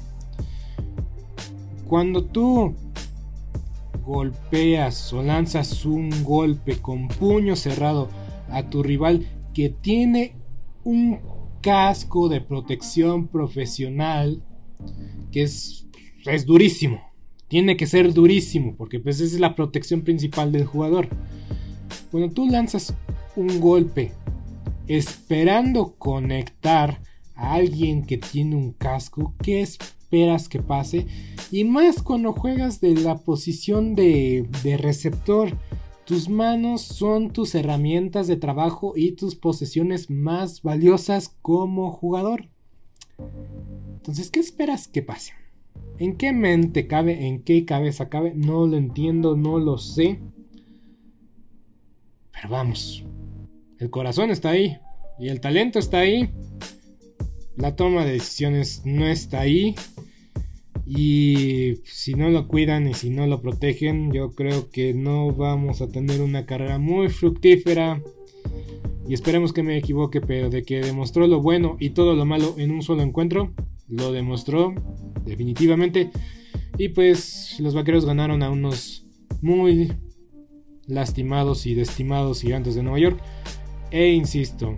[1.87, 2.75] Cuando tú
[4.05, 8.09] golpeas o lanzas un golpe con puño cerrado
[8.49, 10.35] a tu rival que tiene
[10.85, 11.21] un
[11.63, 14.43] casco de protección profesional
[15.31, 15.87] que es,
[16.27, 17.11] es durísimo
[17.51, 21.09] tiene que ser durísimo, porque pues es la protección principal del jugador.
[22.13, 22.95] Cuando tú lanzas
[23.35, 24.13] un golpe
[24.87, 27.03] esperando conectar
[27.35, 31.09] a alguien que tiene un casco, ¿qué esperas que pase?
[31.51, 35.59] Y más cuando juegas de la posición de, de receptor.
[36.11, 42.49] Tus manos son tus herramientas de trabajo y tus posesiones más valiosas como jugador.
[43.93, 45.35] Entonces, ¿qué esperas que pase?
[45.99, 47.29] ¿En qué mente cabe?
[47.29, 48.33] ¿En qué cabeza cabe?
[48.35, 50.19] No lo entiendo, no lo sé.
[52.33, 53.05] Pero vamos.
[53.79, 54.79] El corazón está ahí.
[55.21, 56.29] Y el talento está ahí.
[57.55, 59.77] La toma de decisiones no está ahí.
[60.93, 65.81] Y si no lo cuidan y si no lo protegen, yo creo que no vamos
[65.83, 68.03] a tener una carrera muy fructífera.
[69.09, 72.57] Y esperemos que me equivoque, pero de que demostró lo bueno y todo lo malo
[72.59, 73.55] en un solo encuentro,
[73.87, 74.75] lo demostró
[75.25, 76.11] definitivamente.
[76.77, 79.07] Y pues los vaqueros ganaron a unos
[79.41, 79.93] muy
[80.89, 83.23] lastimados y destimados gigantes de Nueva York.
[83.93, 84.77] E insisto,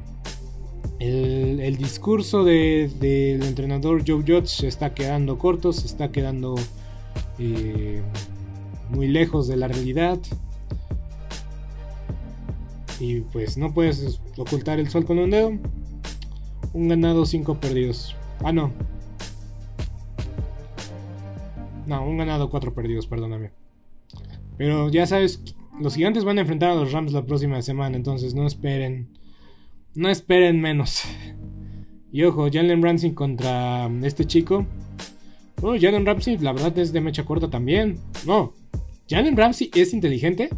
[0.99, 6.55] el, discurso del entrenador Joe Judge está quedando corto, se está quedando
[7.39, 8.03] eh,
[8.91, 10.19] muy lejos de la realidad.
[13.01, 15.53] Y pues no puedes ocultar el sol con un dedo.
[16.73, 18.15] Un ganado, cinco perdidos.
[18.45, 18.73] Ah, no.
[21.87, 23.51] No, un ganado, cuatro perdidos, perdóname.
[24.57, 25.43] Pero ya sabes,
[25.81, 29.09] los gigantes van a enfrentar a los Rams la próxima semana, entonces no esperen.
[29.95, 31.03] No esperen menos.
[32.11, 34.67] Y ojo, Jalen Ramsey contra este chico.
[35.61, 37.99] Oh, Jalen Ramsey, la verdad es de mecha corta también.
[38.27, 38.55] No,
[39.09, 40.49] Jalen Ramsey es inteligente,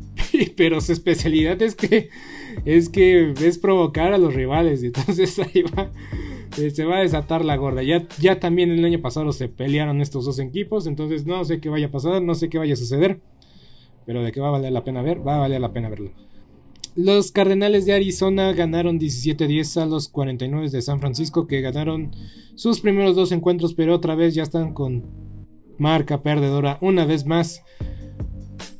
[0.56, 2.10] pero su especialidad es que
[2.64, 4.82] es que es provocar a los rivales.
[4.84, 5.90] Entonces ahí va.
[6.58, 7.82] Eh, se va a desatar la gorda.
[7.82, 10.86] Ya, ya también el año pasado se pelearon estos dos equipos.
[10.86, 13.20] Entonces no sé qué vaya a pasar, no sé qué vaya a suceder.
[14.04, 16.10] Pero de qué va a valer la pena ver, va a valer la pena verlo.
[16.94, 22.14] Los Cardenales de Arizona ganaron 17-10 a los 49 de San Francisco, que ganaron
[22.54, 25.04] sus primeros dos encuentros, pero otra vez ya están con
[25.78, 27.62] marca perdedora una vez más.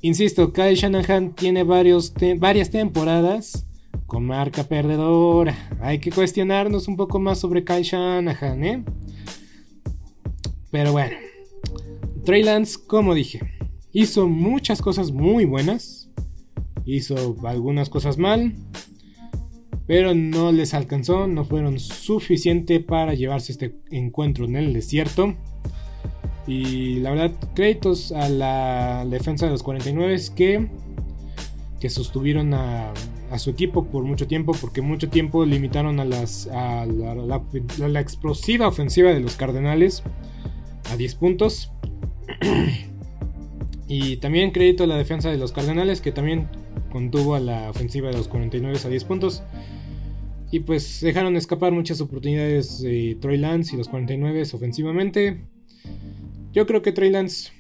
[0.03, 2.13] Insisto, Kyle Shanahan tiene varias
[2.71, 3.67] temporadas
[4.07, 5.57] con marca perdedora.
[5.81, 8.85] Hay que cuestionarnos un poco más sobre Kyle Shanahan, ¿eh?
[10.71, 11.17] Pero bueno,
[12.25, 13.41] Trey Lance, como dije,
[13.93, 16.02] hizo muchas cosas muy buenas,
[16.85, 18.55] hizo algunas cosas mal,
[19.87, 25.35] pero no les alcanzó, no fueron suficiente para llevarse este encuentro en el desierto.
[26.47, 30.69] Y la verdad, créditos a la defensa de los 49 que,
[31.81, 32.93] que sostuvieron a,
[33.37, 39.11] su equipo por mucho tiempo, porque mucho tiempo limitaron a, las, a la, explosiva ofensiva
[39.11, 40.03] de los Cardenales
[40.91, 41.73] a 10 puntos.
[43.89, 46.49] y también crédito a la defensa de los Cardenales, que también
[46.93, 49.43] contuvo a la ofensiva de los 49 a 10 puntos.
[50.51, 55.47] Y pues dejaron escapar muchas oportunidades de Troy Lance y los 49 ofensivamente.
[56.53, 57.51] Yo creo que Trey Lance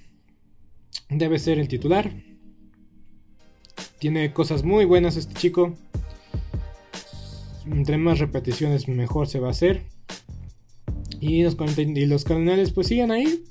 [1.08, 2.12] debe ser el titular.
[3.98, 5.74] Tiene cosas muy buenas este chico.
[7.64, 9.84] Entre más repeticiones mejor se va a hacer.
[11.18, 13.42] Y los, y los Cardenales pues siguen ahí.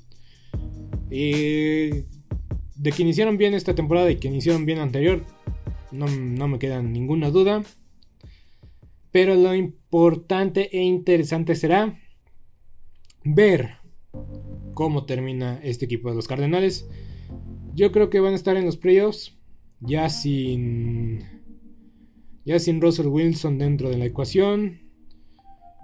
[1.10, 5.24] De que iniciaron bien esta temporada y que iniciaron bien anterior,
[5.92, 7.62] no, no me queda ninguna duda.
[9.10, 11.98] Pero lo importante e interesante será
[13.24, 13.76] ver
[14.74, 16.88] cómo termina este equipo de los Cardenales.
[17.74, 19.36] Yo creo que van a estar en los playoffs.
[19.80, 21.24] Ya sin.
[22.44, 24.80] Ya sin Russell Wilson dentro de la ecuación.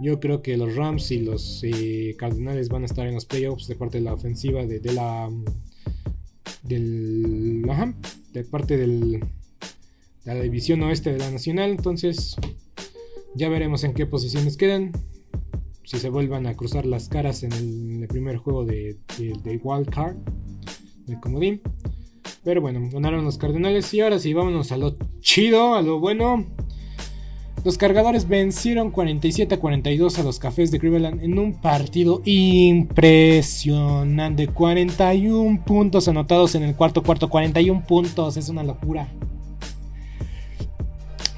[0.01, 3.67] Yo creo que los Rams y los eh, Cardenales van a estar en los playoffs
[3.67, 5.29] de parte de la ofensiva de, la.
[6.63, 7.63] Del.
[8.33, 9.21] de parte del, de
[10.35, 11.70] la división oeste de la nacional.
[11.70, 12.37] Entonces.
[13.35, 14.93] Ya veremos en qué posiciones quedan
[15.85, 20.16] si se vuelvan a cruzar las caras en el, primer juego de, de, Wild Card,
[21.07, 21.62] de comodín.
[22.45, 26.45] Pero bueno, ganaron los Cardenales y ahora sí, vámonos a lo chido, a lo bueno.
[27.64, 34.49] Los cargadores vencieron 47 a 42 a los Cafés de Cleveland en un partido impresionante.
[34.49, 39.09] 41 puntos anotados en el cuarto cuarto, 41 puntos, es una locura.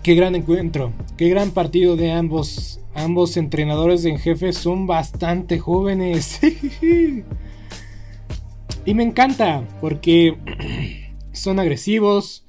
[0.02, 6.40] Qué gran encuentro, qué gran partido de ambos Ambos entrenadores en jefe son bastante jóvenes.
[8.84, 10.36] y me encanta porque
[11.32, 12.44] son agresivos,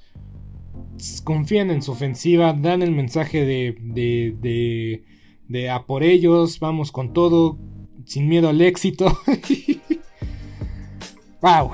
[1.24, 5.04] confían en su ofensiva, dan el mensaje de, de,
[5.48, 7.60] de, a por ellos, vamos con todo,
[8.06, 9.16] sin miedo al éxito.
[11.42, 11.70] wow.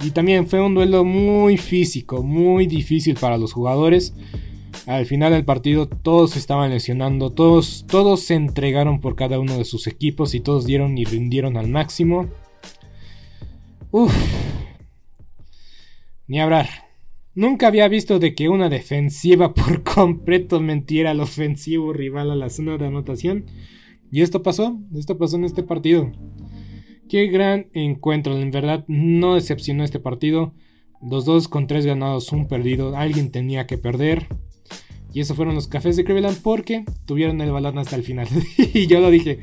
[0.00, 4.14] Y también fue un duelo muy físico, muy difícil para los jugadores.
[4.86, 9.64] Al final del partido todos estaban lesionando, todos, todos se entregaron por cada uno de
[9.64, 12.28] sus equipos y todos dieron y rindieron al máximo.
[13.92, 14.12] Uf.
[16.26, 16.68] Ni hablar.
[17.34, 22.50] Nunca había visto de que una defensiva por completo mentiera al ofensivo rival a la
[22.50, 23.46] zona de anotación.
[24.10, 26.10] Y esto pasó, esto pasó en este partido.
[27.08, 30.54] Qué gran encuentro, en verdad no decepcionó este partido.
[31.00, 32.96] Los dos con tres ganados, un perdido.
[32.96, 34.28] Alguien tenía que perder.
[35.12, 38.28] Y eso fueron los cafés de Cleveland porque tuvieron el balón hasta el final.
[38.74, 39.40] y yo lo dije.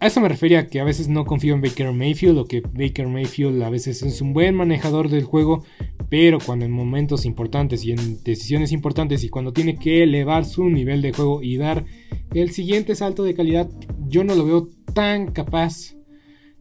[0.00, 3.08] A eso me refería que a veces no confío en Baker Mayfield o que Baker
[3.08, 5.64] Mayfield a veces es un buen manejador del juego,
[6.08, 10.68] pero cuando en momentos importantes y en decisiones importantes y cuando tiene que elevar su
[10.68, 11.84] nivel de juego y dar
[12.32, 13.68] el siguiente salto de calidad,
[14.06, 15.96] yo no lo veo tan capaz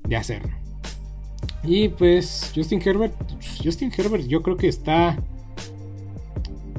[0.08, 0.58] de hacerlo.
[1.64, 3.14] Y pues Justin Herbert,
[3.64, 5.24] Justin Herbert yo creo que está...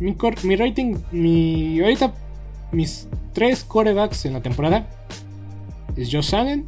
[0.00, 1.80] Mi, rating, mi...
[1.80, 2.14] Ahorita
[2.72, 4.88] mis tres corebacks en la temporada
[5.96, 6.64] es Josh Allen,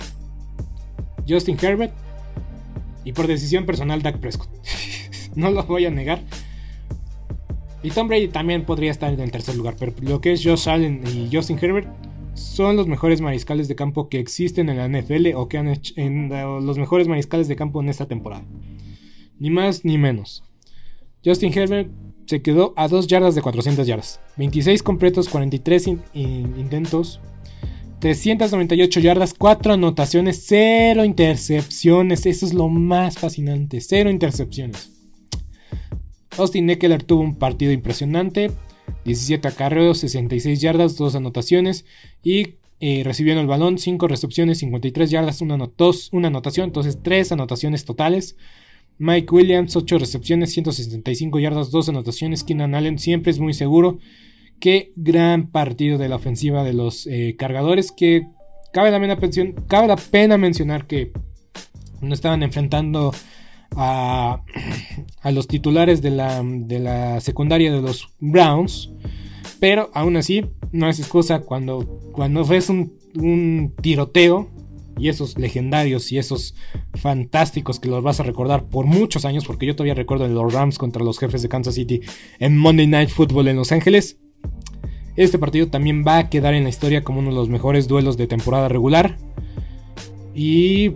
[1.28, 1.92] Justin Herbert
[3.04, 4.48] y por decisión personal Dak Prescott.
[5.34, 6.22] no lo voy a negar.
[7.82, 10.68] Y Tom Brady también podría estar en el tercer lugar, pero lo que es Josh
[10.68, 11.88] Allen y Justin Herbert
[12.34, 15.94] son los mejores mariscales de campo que existen en la NFL o que han hecho
[15.96, 18.44] en los mejores mariscales de campo en esta temporada.
[19.38, 20.42] Ni más ni menos.
[21.24, 21.90] Justin Herbert
[22.30, 24.20] se quedó a 2 yardas de 400 yardas.
[24.36, 27.18] 26 completos, 43 intentos,
[27.98, 32.26] 398 yardas, 4 anotaciones, 0 intercepciones.
[32.26, 34.92] Eso es lo más fascinante, 0 intercepciones.
[36.38, 38.52] Austin Eckler tuvo un partido impresionante,
[39.04, 41.84] 17 acarreos, 66 yardas, 2 anotaciones
[42.22, 45.72] y eh, recibiendo el balón, 5 recepciones, 53 yardas, 1
[46.12, 48.36] una anotación, entonces 3 anotaciones totales.
[49.00, 52.44] Mike Williams, 8 recepciones, 165 yardas, 2 anotaciones.
[52.44, 53.98] Keenan Allen siempre es muy seguro.
[54.60, 57.92] Qué gran partido de la ofensiva de los eh, cargadores.
[57.92, 58.26] Que
[58.74, 59.00] cabe la,
[59.68, 61.12] cabe la pena mencionar que
[62.02, 63.14] no estaban enfrentando
[63.74, 64.42] a,
[65.22, 68.90] a los titulares de la, de la, secundaria de los Browns.
[69.60, 74.50] Pero aún así, no es excusa cuando, cuando ves un, un tiroteo
[75.00, 76.54] y esos legendarios y esos
[76.94, 80.78] fantásticos que los vas a recordar por muchos años, porque yo todavía recuerdo los Rams
[80.78, 82.02] contra los jefes de Kansas City
[82.38, 84.18] en Monday Night Football en Los Ángeles.
[85.16, 88.16] Este partido también va a quedar en la historia como uno de los mejores duelos
[88.16, 89.16] de temporada regular.
[90.34, 90.92] Y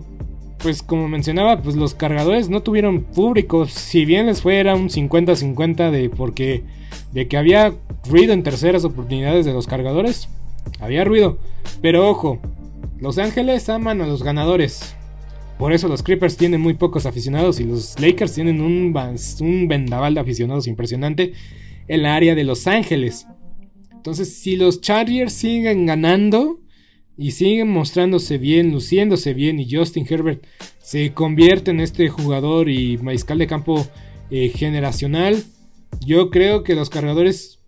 [0.59, 3.65] pues como mencionaba, pues los cargadores no tuvieron público.
[3.65, 6.63] Si bien les fuera un 50-50 de porque
[7.11, 7.73] de que había
[8.09, 10.29] ruido en terceras oportunidades de los cargadores,
[10.79, 11.37] había ruido.
[11.81, 12.39] Pero ojo,
[12.99, 14.95] Los Ángeles aman a los ganadores.
[15.57, 18.93] Por eso los Creepers tienen muy pocos aficionados y los Lakers tienen un,
[19.39, 21.33] un vendaval de aficionados impresionante
[21.87, 23.27] en la área de Los Ángeles.
[23.91, 26.59] Entonces, si los Chargers siguen ganando,
[27.17, 30.45] y siguen mostrándose bien, luciéndose bien y Justin Herbert
[30.79, 33.87] se convierte en este jugador y mariscal de campo
[34.29, 35.43] eh, generacional,
[36.05, 37.59] yo creo que los cargadores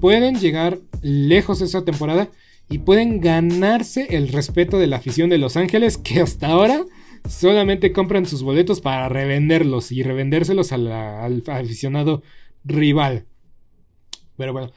[0.00, 2.30] pueden llegar lejos esa temporada
[2.70, 6.86] y pueden ganarse el respeto de la afición de Los Ángeles que hasta ahora
[7.28, 12.22] solamente compran sus boletos para revenderlos y revendérselos al aficionado
[12.64, 13.26] rival.
[14.36, 14.72] Pero bueno,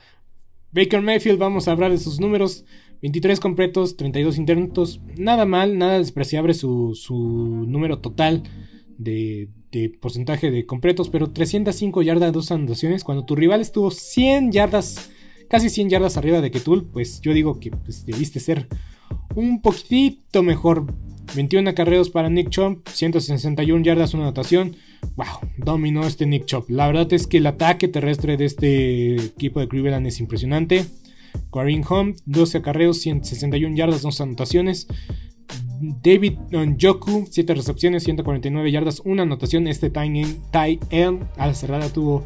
[0.74, 2.66] Baker Mayfield, vamos a hablar de sus números.
[3.02, 5.00] 23 completos, 32 intentos.
[5.18, 6.98] Nada mal, nada despreciable su,
[7.68, 8.44] número total
[8.98, 9.50] de,
[10.02, 11.10] porcentaje de completos.
[11.10, 13.04] Pero 305 yardas, dos anotaciones.
[13.04, 15.12] Cuando tu rival estuvo 100 yardas,
[15.54, 18.68] casi 100 yardas arriba de tú, pues yo digo que pues, debiste ser
[19.36, 20.92] un poquitito mejor.
[21.36, 24.76] 21 acarreos para Nick Chomp, 161 yardas, una anotación.
[25.16, 26.72] Wow, dominó este Nick Chop.
[26.72, 30.88] La verdad es que el ataque terrestre de este equipo de Cleveland es impresionante.
[31.54, 34.88] Kareem Home, 12 acarreos, 161 yardas, 2 anotaciones.
[36.02, 39.68] David Njoku, 7 recepciones, 149 yardas, una anotación.
[39.68, 42.26] Este Ty End a la cerrada tuvo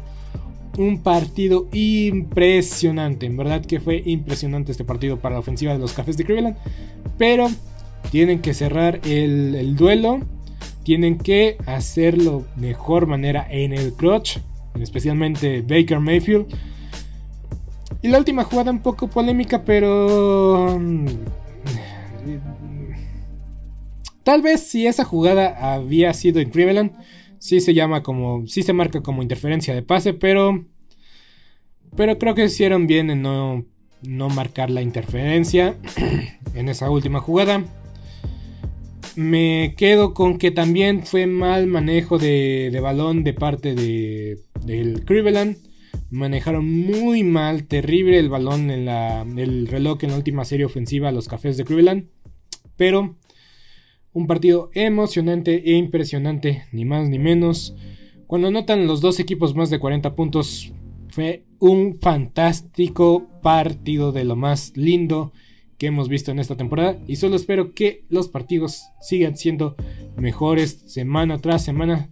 [0.78, 3.26] un partido impresionante.
[3.26, 6.56] En verdad que fue impresionante este partido para la ofensiva de los Cafés de Cleveland.
[7.18, 7.48] Pero
[8.10, 10.20] tienen que cerrar el, el duelo.
[10.84, 14.38] Tienen que hacerlo mejor manera en el clutch.
[14.80, 16.46] Especialmente Baker Mayfield
[18.00, 20.78] y la última jugada un poco polémica, pero...
[20.78, 21.06] Mm,
[24.22, 26.92] tal vez si esa jugada había sido en Cleveland,
[27.38, 28.46] sí se llama como...
[28.46, 30.64] Sí se marca como interferencia de pase, pero...
[31.96, 33.64] Pero creo que hicieron bien en no,
[34.02, 35.76] no marcar la interferencia
[36.54, 37.64] en esa última jugada.
[39.16, 45.04] Me quedo con que también fue mal manejo de, de balón de parte de, del
[45.04, 45.56] Cleveland
[46.10, 51.08] manejaron muy mal, terrible el balón en la, el reloj en la última serie ofensiva
[51.08, 52.08] a los Cafés de Cleveland.
[52.76, 53.16] Pero
[54.18, 57.76] un partido emocionante e impresionante, ni más ni menos.
[58.26, 60.72] Cuando notan los dos equipos más de 40 puntos,
[61.10, 65.32] fue un fantástico partido de lo más lindo
[65.78, 66.98] que hemos visto en esta temporada.
[67.06, 69.76] Y solo espero que los partidos sigan siendo
[70.16, 72.10] mejores semana tras semana.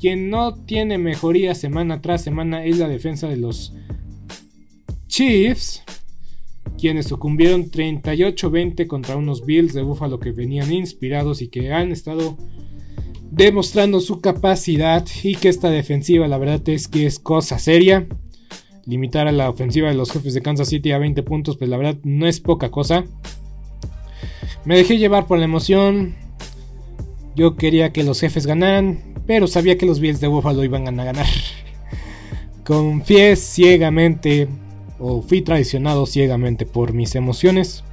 [0.00, 3.74] Quien no tiene mejoría semana tras semana es la defensa de los
[5.08, 5.82] Chiefs,
[6.78, 12.36] quienes sucumbieron 38-20 contra unos Bills de Buffalo que venían inspirados y que han estado
[13.30, 18.06] demostrando su capacidad y que esta defensiva la verdad es que es cosa seria.
[18.86, 21.76] Limitar a la ofensiva de los jefes de Kansas City a 20 puntos, pues la
[21.76, 23.04] verdad no es poca cosa.
[24.64, 26.16] Me dejé llevar por la emoción.
[27.36, 31.04] Yo quería que los jefes ganaran pero sabía que los Bills de Buffalo iban a
[31.04, 31.26] ganar.
[32.64, 34.48] Confié ciegamente,
[34.98, 37.84] o fui traicionado ciegamente por mis emociones.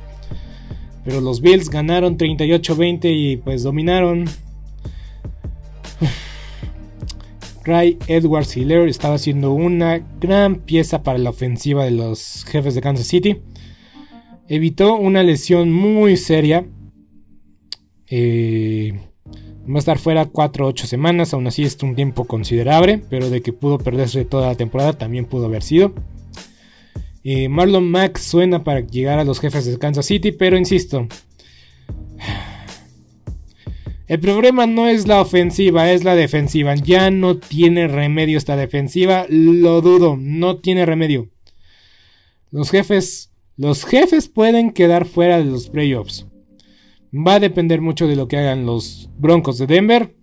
[1.03, 4.25] Pero los Bills ganaron 38-20 y pues dominaron.
[7.63, 12.81] Ray Edwards Hiller estaba haciendo una gran pieza para la ofensiva de los jefes de
[12.81, 13.37] Kansas City.
[14.47, 16.65] Evitó una lesión muy seria.
[18.07, 18.93] Eh,
[19.67, 21.33] va a estar fuera 4 8 semanas.
[21.33, 23.01] Aún así es un tiempo considerable.
[23.09, 25.93] Pero de que pudo perderse toda la temporada también pudo haber sido.
[27.27, 30.31] Eh, Marlon Mack suena para llegar a los jefes de Kansas City.
[30.31, 31.07] Pero insisto.
[34.07, 36.75] El problema no es la ofensiva, es la defensiva.
[36.75, 39.25] Ya no tiene remedio esta defensiva.
[39.27, 41.31] Lo dudo, no tiene remedio.
[42.51, 43.31] Los jefes.
[43.57, 46.27] Los jefes pueden quedar fuera de los playoffs.
[47.11, 50.13] Va a depender mucho de lo que hagan los Broncos de Denver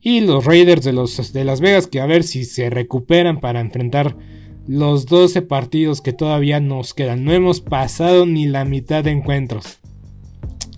[0.00, 3.60] y los Raiders de, los, de Las Vegas, que a ver si se recuperan para
[3.60, 4.16] enfrentar
[4.66, 7.24] los 12 partidos que todavía nos quedan.
[7.24, 9.78] No hemos pasado ni la mitad de encuentros.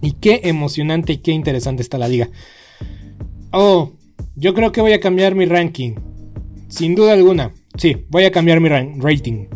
[0.01, 2.31] Y qué emocionante y qué interesante está la liga.
[3.53, 3.93] Oh,
[4.35, 5.95] yo creo que voy a cambiar mi ranking.
[6.69, 7.53] Sin duda alguna.
[7.77, 9.47] Sí, voy a cambiar mi rating.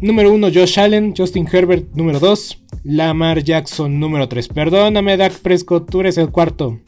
[0.00, 1.14] Número 1, Josh Allen.
[1.16, 2.64] Justin Herbert, número 2.
[2.84, 4.48] Lamar Jackson, número 3.
[4.48, 6.80] Perdóname, Dak Prescott, tú eres el cuarto.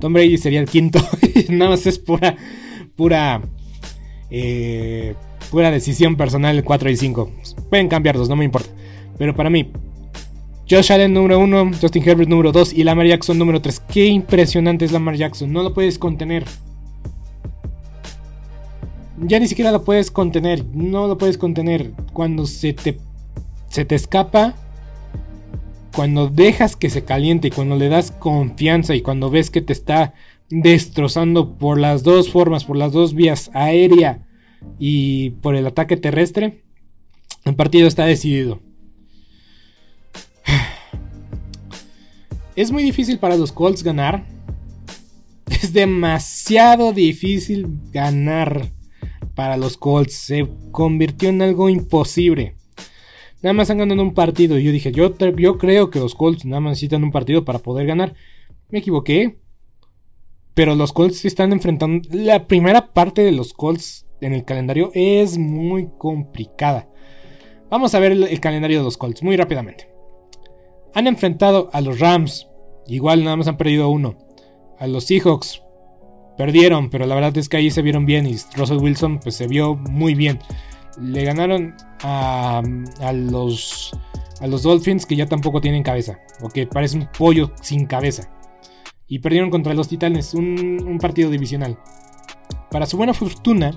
[0.00, 0.98] Tom Brady sería el quinto.
[1.48, 2.36] Nada más es pura.
[2.96, 3.42] Pura.
[4.30, 5.14] Eh,
[5.50, 7.30] pura decisión personal 4 y 5.
[7.68, 8.68] Pueden cambiarlos, no me importa.
[9.18, 9.70] Pero para mí,
[10.68, 13.80] Josh Allen número 1, Justin Herbert número 2 y Lamar Jackson número 3.
[13.80, 16.44] Qué impresionante es Lamar Jackson, no lo puedes contener
[19.22, 20.64] ya ni siquiera lo puedes contener.
[20.72, 21.92] No lo puedes contener.
[22.12, 22.98] Cuando se te,
[23.68, 24.54] se te escapa.
[25.94, 29.72] Cuando dejas que se caliente y cuando le das confianza y cuando ves que te
[29.72, 30.14] está
[30.50, 34.26] destrozando por las dos formas, por las dos vías, aérea
[34.78, 36.62] y por el ataque terrestre,
[37.44, 38.60] el partido está decidido.
[42.56, 44.26] Es muy difícil para los Colts ganar.
[45.48, 48.70] Es demasiado difícil ganar
[49.34, 50.14] para los Colts.
[50.14, 52.56] Se convirtió en algo imposible.
[53.42, 54.58] Nada más han ganado un partido.
[54.58, 57.60] Y yo dije, yo, yo creo que los Colts nada más necesitan un partido para
[57.60, 58.14] poder ganar.
[58.68, 59.38] Me equivoqué.
[60.54, 62.08] Pero los Colts están enfrentando.
[62.12, 66.88] La primera parte de los Colts en el calendario es muy complicada.
[67.70, 69.88] Vamos a ver el, calendario de los Colts muy rápidamente.
[70.94, 72.48] Han enfrentado a los Rams.
[72.86, 74.18] Igual nada más han perdido uno.
[74.78, 75.62] A los Seahawks.
[76.36, 79.46] Perdieron, pero la verdad es que ahí se vieron bien y Russell Wilson pues se
[79.46, 80.40] vio muy bien.
[81.00, 82.62] Le ganaron a,
[83.12, 83.92] los
[84.40, 88.30] a los Dolphins que ya tampoco tienen cabeza, o que parece un pollo sin cabeza.
[89.10, 91.76] Y perdieron contra los Titanes, un, partido divisional.
[92.70, 93.76] Para su buena fortuna,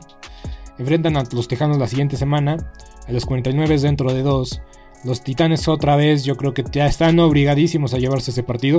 [0.78, 2.72] enfrentan a los Tejanos la siguiente semana,
[3.08, 4.62] a los 49 dentro de dos.
[5.04, 8.78] Los Titanes otra vez, yo creo que ya están obligadísimos a llevarse ese partido.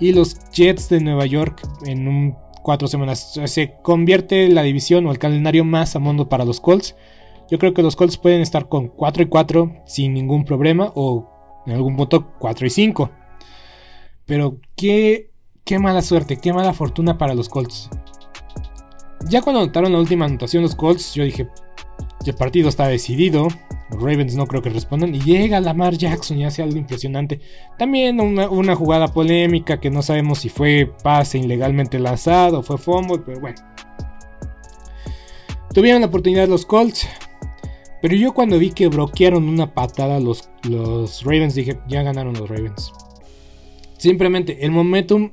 [0.00, 3.38] Y los Jets de Nueva York en un cuatro semanas.
[3.44, 6.96] Se convierte la división o el calendario más a mundo para los Colts.
[7.48, 11.62] Yo creo que los Colts pueden estar con 4 y 4 sin ningún problema o
[11.64, 13.10] en algún punto 4 y 5.
[14.24, 15.31] Pero qué,
[15.64, 17.90] qué mala suerte, qué mala fortuna para los Colts.
[19.28, 21.48] Ya cuando anotaron la última anotación los Colts, yo dije,
[22.26, 23.48] el partido está decidido.
[23.90, 25.14] Los Ravens no creo que respondan.
[25.14, 27.40] Y llega Lamar Jackson y hace algo impresionante.
[27.78, 33.22] También una, jugada polémica que no sabemos si fue pase ilegalmente lanzado o fue fumble,
[33.24, 33.56] pero bueno.
[35.74, 37.06] Tuvieron la oportunidad los Colts.
[38.00, 42.48] Pero yo cuando vi que bloquearon una patada los, los Ravens, dije, ya ganaron los
[42.48, 42.92] Ravens.
[43.96, 45.30] Simplemente el momentum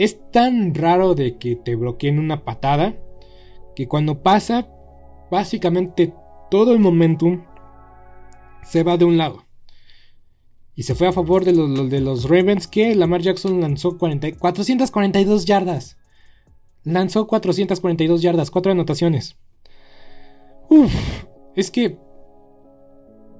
[0.00, 2.96] es tan raro de que te bloqueen una patada
[3.76, 4.66] que cuando pasa
[5.30, 6.14] básicamente
[6.50, 7.44] todo el momentum
[8.62, 9.44] se va de un lado.
[10.74, 15.44] Y se fue a favor de los, de los Ravens que Lamar Jackson lanzó 442
[15.44, 15.98] yardas.
[16.82, 19.36] Lanzó 442 yardas, 4 anotaciones.
[20.70, 20.94] Uf,
[21.56, 21.98] es que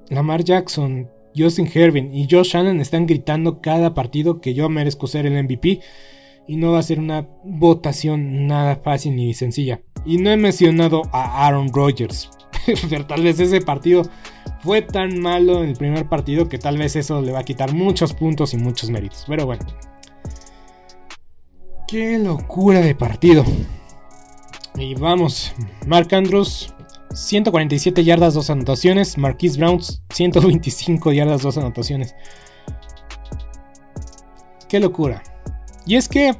[0.09, 5.25] Lamar Jackson, Justin Herbin y Josh Shannon están gritando cada partido que yo merezco ser
[5.25, 5.81] el MVP.
[6.47, 9.81] Y no va a ser una votación nada fácil ni sencilla.
[10.05, 12.29] Y no he mencionado a Aaron Rodgers.
[13.07, 14.03] Tal vez ese partido
[14.61, 17.73] fue tan malo en el primer partido que tal vez eso le va a quitar
[17.73, 19.25] muchos puntos y muchos méritos.
[19.27, 19.65] Pero bueno.
[21.87, 23.43] Qué locura de partido.
[24.75, 25.53] Y vamos,
[25.85, 26.73] Mark Andrews,
[27.13, 29.17] 147 yardas, 2 anotaciones.
[29.17, 32.15] Marquise Browns, 125 yardas, 2 anotaciones.
[34.69, 35.21] Qué locura.
[35.91, 36.33] Y es que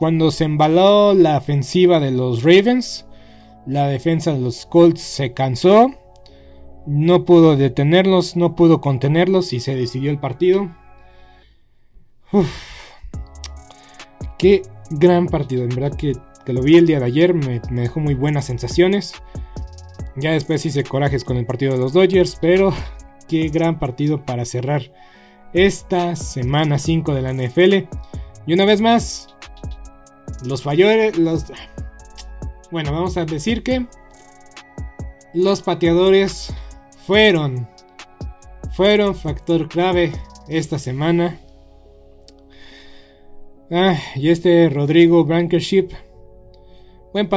[0.00, 3.06] cuando se embaló la ofensiva de los Ravens,
[3.66, 5.92] la defensa de los Colts se cansó,
[6.86, 10.74] no pudo detenerlos, no pudo contenerlos y se decidió el partido.
[14.38, 16.14] Qué gran partido, en verdad que,
[16.52, 19.12] lo vi el día de ayer, me, me dejó muy buenas sensaciones.
[20.16, 22.72] Ya después hice corajes con el partido de los Dodgers, pero
[23.28, 24.90] qué gran partido para cerrar
[25.54, 27.88] esta semana 5 de la NFL.
[28.46, 29.34] Y una vez más,
[30.44, 31.46] los falladores, los...
[32.70, 33.86] Bueno, vamos a decir que
[35.32, 36.52] los pateadores
[37.06, 37.68] fueron,
[38.72, 40.12] fueron factor clave
[40.48, 41.40] esta semana.
[43.70, 45.88] Ah, y este Rodrigo Blankership,
[47.12, 47.28] buen,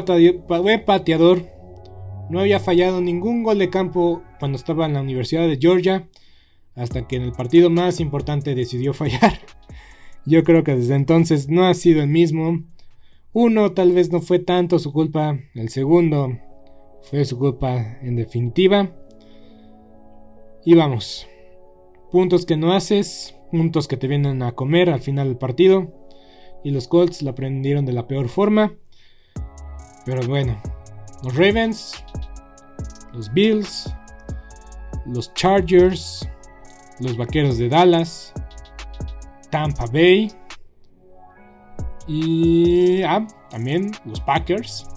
[0.47, 1.45] buen pateador,
[2.29, 6.07] no había fallado ningún gol de campo cuando estaba en la Universidad de Georgia,
[6.77, 9.39] hasta que en el partido más importante decidió fallar.
[10.25, 12.63] Yo creo que desde entonces no ha sido el mismo.
[13.33, 16.37] Uno tal vez no fue tanto su culpa, el segundo
[17.09, 18.91] fue su culpa en definitiva.
[20.63, 21.27] Y vamos,
[22.11, 25.93] puntos que no haces, puntos que te vienen a comer al final del partido.
[26.63, 28.73] Y los Colts la aprendieron de la peor forma.
[30.05, 30.61] Pero bueno,
[31.23, 32.03] los Ravens,
[33.13, 33.93] los Bills,
[35.05, 36.27] los Chargers,
[36.99, 38.33] los Vaqueros de Dallas,
[39.49, 40.31] Tampa Bay
[42.07, 44.87] y ah, también los Packers.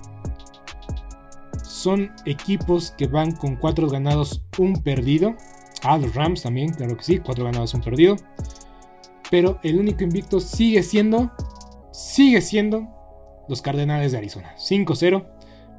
[1.65, 5.35] Son equipos que van con 4 ganados, un perdido.
[5.83, 8.17] Ah, los Rams también, claro que sí, 4 ganados, un perdido.
[9.31, 11.31] Pero el único invicto sigue siendo,
[11.93, 12.87] sigue siendo
[13.49, 14.55] los Cardenales de Arizona.
[14.57, 15.27] 5-0.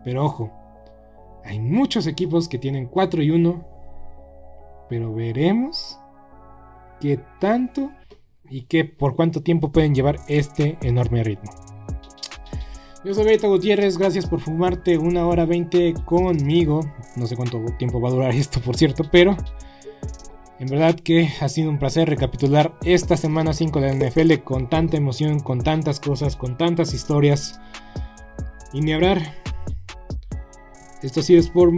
[0.03, 0.51] Pero ojo,
[1.45, 3.67] hay muchos equipos que tienen 4 y 1.
[4.89, 5.90] Pero veremos
[7.01, 7.91] qué tanto
[8.49, 11.51] y qué por cuánto tiempo pueden llevar este enorme ritmo.
[13.03, 16.81] Yo soy Beto Gutiérrez, gracias por fumarte una hora 20 conmigo.
[17.15, 19.35] No sé cuánto tiempo va a durar esto, por cierto, pero
[20.59, 24.69] en verdad que ha sido un placer recapitular esta semana 5 de la NFL con
[24.69, 27.59] tanta emoción, con tantas cosas, con tantas historias.
[28.71, 29.19] Y ni hablar,
[31.01, 31.73] esto ha sido Sport,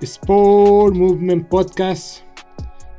[0.00, 2.20] Sport Movement Podcast.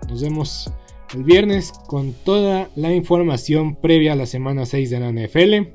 [0.10, 0.69] Nos vemos
[1.14, 5.73] el viernes con toda la información previa a la semana 6 de la NFL.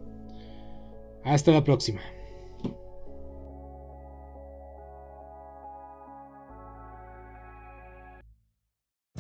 [1.25, 2.01] Hasta la próxima.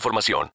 [0.00, 0.48] información.